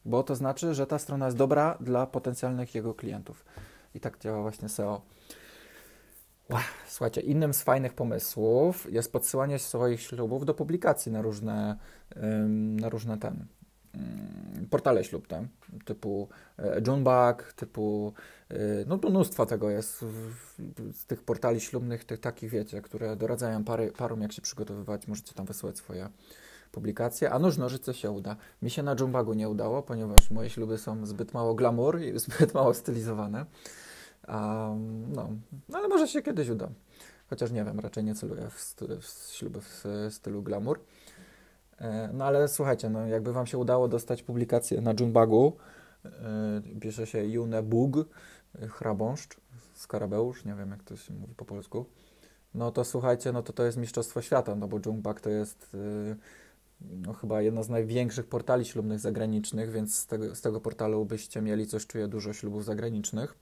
Bo 0.06 0.24
to 0.24 0.36
znaczy, 0.36 0.74
że 0.74 0.88
ta 0.88 1.00
strona 1.00 1.26
jest 1.26 1.38
dobra 1.38 1.78
dla 1.80 2.06
potencjalnych 2.08 2.76
jego 2.76 2.94
klientów. 2.94 3.46
I 3.96 4.00
tak 4.00 4.20
działa 4.20 4.42
właśnie 4.42 4.70
SEO. 4.70 5.02
Słuchajcie, 6.88 7.22
innym 7.22 7.54
z 7.54 7.64
fajnych 7.64 7.94
pomysłów 7.94 8.94
jest 8.94 9.12
podsyłanie 9.12 9.60
swoich 9.60 10.02
ślubów 10.02 10.46
do 10.46 10.54
publikacji 10.54 11.12
na 11.12 11.22
różne, 11.22 11.78
na 12.80 12.90
różne 12.90 13.18
ten, 13.18 13.46
portale 14.70 15.04
ślubne, 15.04 15.48
typu 15.86 16.30
e, 16.60 16.82
Junebug, 16.88 17.54
typu, 17.56 18.14
e, 18.50 18.56
no 18.88 18.98
mnóstwo 19.10 19.46
tego 19.46 19.70
jest 19.70 20.06
z 20.92 21.06
tych 21.06 21.24
portali 21.24 21.62
ślubnych, 21.62 22.06
tych 22.06 22.20
takich 22.20 22.50
wiecie, 22.50 22.82
które 22.82 23.16
doradzają 23.16 23.64
pary, 23.64 23.92
parom 23.98 24.22
jak 24.22 24.32
się 24.32 24.42
przygotowywać, 24.42 25.08
możecie 25.08 25.34
tam 25.34 25.46
wysyłać 25.46 25.78
swoje 25.78 26.10
publikacje, 26.72 27.32
a 27.32 27.40
nóż 27.40 27.58
nożyce 27.58 27.94
się 27.94 28.12
uda. 28.12 28.36
Mi 28.62 28.70
się 28.70 28.84
na 28.84 28.96
Jumbugu 29.00 29.34
nie 29.34 29.50
udało, 29.50 29.84
ponieważ 29.84 30.32
moje 30.32 30.50
śluby 30.50 30.78
są 30.78 31.06
zbyt 31.06 31.34
mało 31.34 31.56
glamour 31.56 32.02
i 32.02 32.20
zbyt 32.20 32.54
mało 32.54 32.74
stylizowane. 32.74 33.46
Um, 34.28 35.14
no, 35.14 35.30
no, 35.70 35.78
ale 35.78 35.88
może 35.88 36.08
się 36.08 36.22
kiedyś 36.22 36.50
uda. 36.50 36.70
Chociaż 37.30 37.52
nie 37.52 37.64
wiem, 37.64 37.80
raczej 37.80 38.04
nie 38.04 38.16
celuję 38.16 38.50
w, 38.50 38.76
w 39.02 39.34
śluby 39.34 39.62
w 39.62 39.86
stylu 40.10 40.44
glamour. 40.44 40.80
E, 41.78 42.10
no 42.14 42.26
ale 42.26 42.48
słuchajcie, 42.48 42.90
no 42.90 43.08
jakby 43.08 43.34
Wam 43.34 43.48
się 43.48 43.58
udało 43.58 43.88
dostać 43.88 44.24
publikację 44.24 44.82
na 44.82 44.94
Junbagu, 45.00 45.58
e, 46.06 46.10
pisze 46.82 47.08
się 47.08 47.26
Junebug, 47.26 47.98
e, 48.62 48.68
chrabąszcz, 48.68 49.38
skarabeusz, 49.74 50.46
nie 50.46 50.56
wiem 50.56 50.72
jak 50.72 50.84
to 50.84 50.96
się 50.96 51.14
mówi 51.14 51.36
po 51.36 51.46
polsku, 51.46 51.86
no 52.54 52.72
to 52.72 52.84
słuchajcie, 52.84 53.32
no 53.32 53.44
to 53.44 53.54
to 53.54 53.64
jest 53.64 53.78
Mistrzostwo 53.78 54.22
Świata, 54.22 54.56
no 54.56 54.68
bo 54.68 54.80
Jungbag 54.86 55.22
to 55.22 55.30
jest 55.30 55.78
no, 56.82 57.14
chyba 57.14 57.42
jedno 57.42 57.64
z 57.64 57.70
największych 57.70 58.28
portali 58.28 58.66
ślubnych 58.66 59.00
zagranicznych, 59.00 59.72
więc 59.72 59.98
z 59.98 60.08
tego, 60.08 60.36
z 60.36 60.42
tego 60.42 60.62
portalu 60.62 61.06
byście 61.06 61.42
mieli 61.42 61.68
coś, 61.68 61.88
czuję, 61.88 62.08
dużo 62.08 62.34
ślubów 62.34 62.66
zagranicznych. 62.66 63.36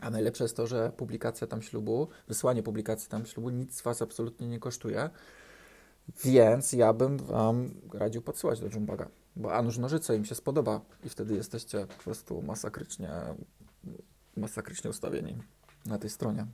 A 0.00 0.10
najlepsze 0.10 0.44
jest 0.44 0.56
to, 0.56 0.66
że 0.66 0.92
publikacja 0.96 1.46
tam 1.46 1.62
ślubu, 1.62 2.08
wysłanie 2.28 2.62
publikacji 2.62 3.08
tam 3.08 3.26
ślubu 3.26 3.50
nic 3.50 3.82
Was 3.82 4.02
absolutnie 4.02 4.48
nie 4.48 4.58
kosztuje. 4.58 5.10
Więc 6.24 6.72
ja 6.72 6.92
bym 6.92 7.16
Wam 7.16 7.70
radził 7.92 8.22
podsyłać 8.22 8.60
do 8.60 8.66
Jumbaga, 8.66 9.08
bo 9.36 9.54
a 9.54 9.62
nuż 9.62 9.78
nożyce 9.78 10.16
im 10.16 10.24
się 10.24 10.34
spodoba 10.34 10.80
i 11.04 11.08
wtedy 11.08 11.34
jesteście 11.34 11.86
po 11.86 12.02
prostu 12.04 12.42
masakrycznie, 12.42 13.10
masakrycznie 14.36 14.90
ustawieni 14.90 15.38
na 15.86 15.98
tej 15.98 16.10
stronie. 16.10 16.46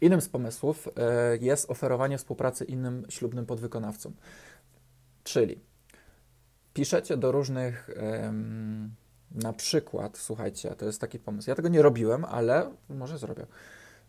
Innym 0.00 0.20
z 0.20 0.28
pomysłów 0.28 0.88
e, 0.96 1.36
jest 1.36 1.70
oferowanie 1.70 2.18
współpracy 2.18 2.64
innym 2.64 3.06
ślubnym 3.08 3.46
podwykonawcom. 3.46 4.12
Czyli 5.24 5.60
piszecie 6.74 7.16
do 7.16 7.32
różnych, 7.32 7.90
na 9.30 9.52
przykład, 9.52 10.18
słuchajcie, 10.18 10.74
to 10.74 10.86
jest 10.86 11.00
taki 11.00 11.18
pomysł. 11.18 11.50
Ja 11.50 11.56
tego 11.56 11.68
nie 11.68 11.82
robiłem, 11.82 12.24
ale 12.24 12.70
może 12.88 13.18
zrobię 13.18 13.46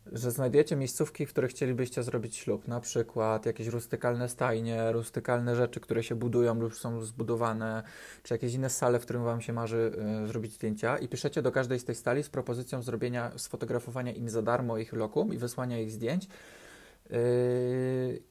że 0.06 0.32
znajdujecie 0.32 0.76
miejscówki, 0.76 1.26
w 1.26 1.30
których 1.30 1.52
chcielibyście 1.52 2.04
zrobić 2.04 2.38
ślub, 2.38 2.68
na 2.68 2.80
przykład 2.80 3.46
jakieś 3.46 3.68
rustykalne 3.68 4.30
stajnie, 4.30 4.92
rustykalne 4.92 5.56
rzeczy, 5.56 5.80
które 5.80 6.04
się 6.04 6.16
budują 6.16 6.56
lub 6.60 6.76
są 6.76 7.02
zbudowane, 7.02 7.84
czy 8.24 8.34
jakieś 8.34 8.54
inne 8.54 8.70
sale, 8.70 9.00
w 9.00 9.02
którym 9.02 9.24
Wam 9.24 9.42
się 9.42 9.54
marzy 9.54 9.92
y, 10.24 10.28
zrobić 10.28 10.54
zdjęcia. 10.54 10.98
I 10.98 11.08
piszecie 11.08 11.42
do 11.42 11.52
każdej 11.52 11.80
z 11.80 11.86
tej 11.86 11.96
stali 11.96 12.24
z 12.24 12.30
propozycją 12.30 12.82
zrobienia, 12.82 13.32
sfotografowania 13.38 14.12
im 14.12 14.30
za 14.30 14.42
darmo 14.42 14.78
ich 14.78 14.94
lokum 14.94 15.34
i 15.34 15.38
wysłania 15.38 15.80
ich 15.80 15.92
zdjęć. 15.92 16.28
Yy, 17.10 17.18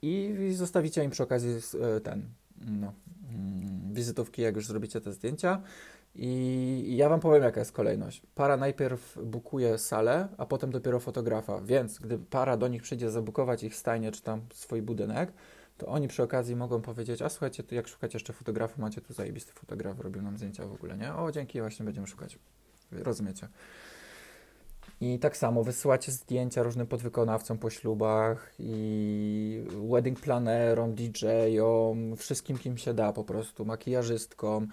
i 0.03 0.53
zostawicie 0.55 1.05
im 1.05 1.11
przy 1.11 1.23
okazji 1.23 1.51
y, 1.97 2.01
ten, 2.01 2.29
no, 2.67 2.93
mm, 3.31 3.95
wizytówki, 3.95 4.43
jak 4.43 4.57
już 4.57 4.67
zrobicie 4.67 5.01
te 5.01 5.13
zdjęcia 5.13 5.63
i 6.15 6.97
ja 6.97 7.09
Wam 7.09 7.21
powiem, 7.21 7.43
jaka 7.43 7.61
jest 7.61 7.73
kolejność. 7.73 8.23
Para 8.35 8.57
najpierw 8.57 9.19
bukuje 9.25 9.79
salę, 9.79 10.29
a 10.39 10.47
potem 10.47 10.71
dopiero 10.71 11.01
fotografa. 11.01 11.61
Więc 11.61 11.99
gdy 11.99 12.19
para 12.19 12.57
do 12.57 12.69
nich 12.69 12.83
przyjdzie 12.83 13.11
zabukować 13.11 13.63
ich 13.63 13.77
stajnie 13.77 14.13
czy 14.13 14.23
tam 14.23 14.41
swój 14.53 14.83
budynek, 14.83 15.33
to 15.79 15.87
oni 15.87 16.09
przy 16.09 16.23
okazji 16.23 16.57
mogą 16.57 16.83
powiedzieć, 16.83 17.23
a 17.23 17.29
słuchajcie, 17.29 17.63
jak 17.71 17.89
szukacie 17.89 18.17
jeszcze 18.17 18.33
fotografu, 18.33 18.81
macie 18.81 19.01
tu 19.01 19.13
zajebisty 19.13 19.53
fotograf, 19.53 20.01
robił 20.01 20.23
nam 20.23 20.37
zdjęcia 20.37 20.67
w 20.67 20.73
ogóle, 20.73 20.97
nie? 20.97 21.15
O, 21.15 21.33
dzięki, 21.33 21.61
właśnie 21.61 21.85
będziemy 21.85 22.07
szukać. 22.07 22.39
Rozumiecie? 22.93 23.49
I 25.03 25.19
tak 25.19 25.37
samo 25.37 25.65
wysyłacie 25.65 26.13
zdjęcia 26.13 26.63
różnym 26.63 26.87
podwykonawcom 26.87 27.59
po 27.59 27.71
ślubach 27.71 28.53
i 28.59 29.65
wedding 29.91 30.21
planerom, 30.21 30.95
DJ-om, 30.95 32.17
wszystkim 32.17 32.59
kim 32.59 32.79
się 32.79 32.95
da 32.95 33.13
po 33.13 33.25
prostu, 33.25 33.65
makijażystkom. 33.65 34.69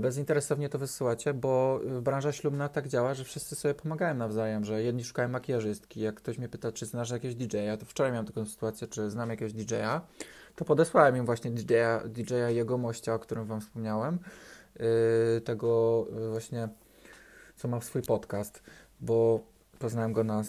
Bezinteresownie 0.00 0.68
to 0.68 0.78
wysyłacie, 0.78 1.34
bo 1.34 1.80
branża 2.02 2.32
ślubna 2.32 2.68
tak 2.68 2.88
działa, 2.88 3.14
że 3.14 3.24
wszyscy 3.24 3.56
sobie 3.56 3.74
pomagają 3.74 4.14
nawzajem, 4.14 4.64
że 4.64 4.82
jedni 4.82 5.04
szukają 5.04 5.28
makijażystki. 5.28 6.00
Jak 6.00 6.14
ktoś 6.14 6.38
mnie 6.38 6.48
pyta, 6.48 6.72
czy 6.72 6.86
znasz 6.86 7.10
jakiegoś 7.10 7.34
DJ-a, 7.34 7.76
to 7.76 7.86
wczoraj 7.86 8.12
miałem 8.12 8.26
taką 8.26 8.46
sytuację, 8.46 8.88
czy 8.88 9.10
znam 9.10 9.30
jakiegoś 9.30 9.52
DJ-a, 9.52 10.00
to 10.56 10.64
podesłałem 10.64 11.16
im 11.16 11.26
właśnie 11.26 11.50
DJ-a, 11.50 12.00
DJ-a 12.08 12.50
jego 12.50 12.78
mościa, 12.78 13.14
o 13.14 13.18
którym 13.18 13.44
wam 13.44 13.60
wspomniałem, 13.60 14.18
yy, 14.78 15.40
tego 15.40 16.06
właśnie, 16.30 16.68
co 17.56 17.68
ma 17.68 17.80
swój 17.80 18.02
podcast, 18.02 18.62
bo 19.00 19.51
Poznałem 19.82 20.12
go 20.12 20.24
na 20.24 20.42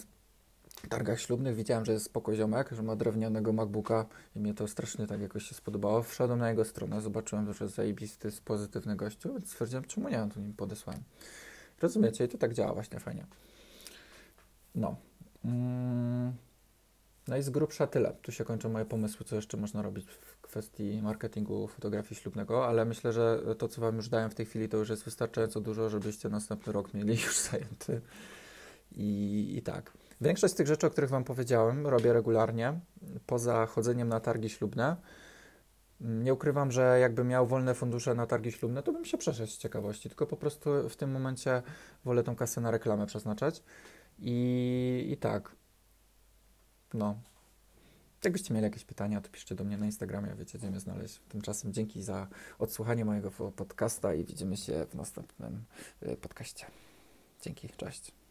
targach 0.88 1.20
ślubnych, 1.20 1.56
widziałem, 1.56 1.84
że 1.84 1.92
jest 1.92 2.04
spoko 2.04 2.34
ziomek, 2.34 2.68
że 2.72 2.82
ma 2.82 2.96
drewnianego 2.96 3.52
MacBooka 3.52 4.06
i 4.36 4.40
mnie 4.40 4.54
to 4.54 4.68
strasznie 4.68 5.06
tak 5.06 5.20
jakoś 5.20 5.44
się 5.48 5.54
spodobało. 5.54 6.02
Wszedłem 6.02 6.38
na 6.38 6.50
jego 6.50 6.64
stronę, 6.64 7.00
zobaczyłem, 7.00 7.52
że 7.52 7.64
jest 7.64 7.76
zajebisty, 7.76 8.28
jest 8.28 8.42
pozytywny 8.42 8.96
gościu, 8.96 9.32
więc 9.32 9.50
stwierdziłem, 9.50 9.84
czemu 9.84 10.08
nie, 10.08 10.28
to 10.34 10.40
nim 10.40 10.52
podesłałem. 10.52 11.02
Rozumiecie? 11.82 12.24
I 12.24 12.28
to 12.28 12.38
tak 12.38 12.54
działa 12.54 12.74
właśnie 12.74 13.00
fajnie. 13.00 13.26
No. 14.74 14.96
Mm. 15.44 16.32
No 17.28 17.36
i 17.36 17.42
z 17.42 17.50
grubsza 17.50 17.86
tyle. 17.86 18.14
Tu 18.22 18.32
się 18.32 18.44
kończą 18.44 18.68
moje 18.68 18.84
pomysły, 18.84 19.26
co 19.26 19.36
jeszcze 19.36 19.56
można 19.56 19.82
robić 19.82 20.06
w 20.06 20.40
kwestii 20.40 21.02
marketingu 21.02 21.68
fotografii 21.68 22.20
ślubnego, 22.20 22.66
ale 22.66 22.84
myślę, 22.84 23.12
że 23.12 23.42
to, 23.58 23.68
co 23.68 23.80
Wam 23.80 23.96
już 23.96 24.08
dałem 24.08 24.30
w 24.30 24.34
tej 24.34 24.46
chwili, 24.46 24.68
to 24.68 24.76
już 24.76 24.88
jest 24.88 25.04
wystarczająco 25.04 25.60
dużo, 25.60 25.90
żebyście 25.90 26.28
następny 26.28 26.72
rok 26.72 26.94
mieli 26.94 27.14
już 27.24 27.38
zajęty 27.38 28.00
i, 28.94 29.54
I 29.56 29.62
tak. 29.62 29.92
Większość 30.20 30.54
z 30.54 30.56
tych 30.56 30.66
rzeczy, 30.66 30.86
o 30.86 30.90
których 30.90 31.10
Wam 31.10 31.24
powiedziałem, 31.24 31.86
robię 31.86 32.12
regularnie, 32.12 32.80
poza 33.26 33.66
chodzeniem 33.66 34.08
na 34.08 34.20
targi 34.20 34.48
ślubne. 34.48 34.96
Nie 36.00 36.34
ukrywam, 36.34 36.72
że 36.72 36.98
jakbym 37.00 37.28
miał 37.28 37.46
wolne 37.46 37.74
fundusze 37.74 38.14
na 38.14 38.26
targi 38.26 38.52
ślubne, 38.52 38.82
to 38.82 38.92
bym 38.92 39.04
się 39.04 39.18
przeszedł 39.18 39.50
z 39.50 39.58
ciekawości, 39.58 40.08
tylko 40.08 40.26
po 40.26 40.36
prostu 40.36 40.88
w 40.88 40.96
tym 40.96 41.10
momencie 41.10 41.62
wolę 42.04 42.22
tą 42.22 42.36
kasę 42.36 42.60
na 42.60 42.70
reklamę 42.70 43.06
przeznaczać. 43.06 43.62
I, 44.18 45.08
i 45.10 45.16
tak. 45.16 45.56
No. 46.94 47.18
Jakbyście 48.24 48.54
mieli 48.54 48.64
jakieś 48.64 48.84
pytania, 48.84 49.20
to 49.20 49.30
piszcie 49.30 49.54
do 49.54 49.64
mnie 49.64 49.76
na 49.76 49.86
Instagramie, 49.86 50.34
wiecie, 50.38 50.58
gdzie 50.58 50.70
mnie 50.70 50.80
znaleźć. 50.80 51.20
Tymczasem 51.28 51.72
dzięki 51.72 52.02
za 52.02 52.28
odsłuchanie 52.58 53.04
mojego 53.04 53.30
podcasta 53.30 54.14
i 54.14 54.24
widzimy 54.24 54.56
się 54.56 54.86
w 54.90 54.94
następnym 54.94 55.64
y, 56.02 56.16
podcaście. 56.16 56.66
Dzięki, 57.42 57.68
cześć. 57.68 58.23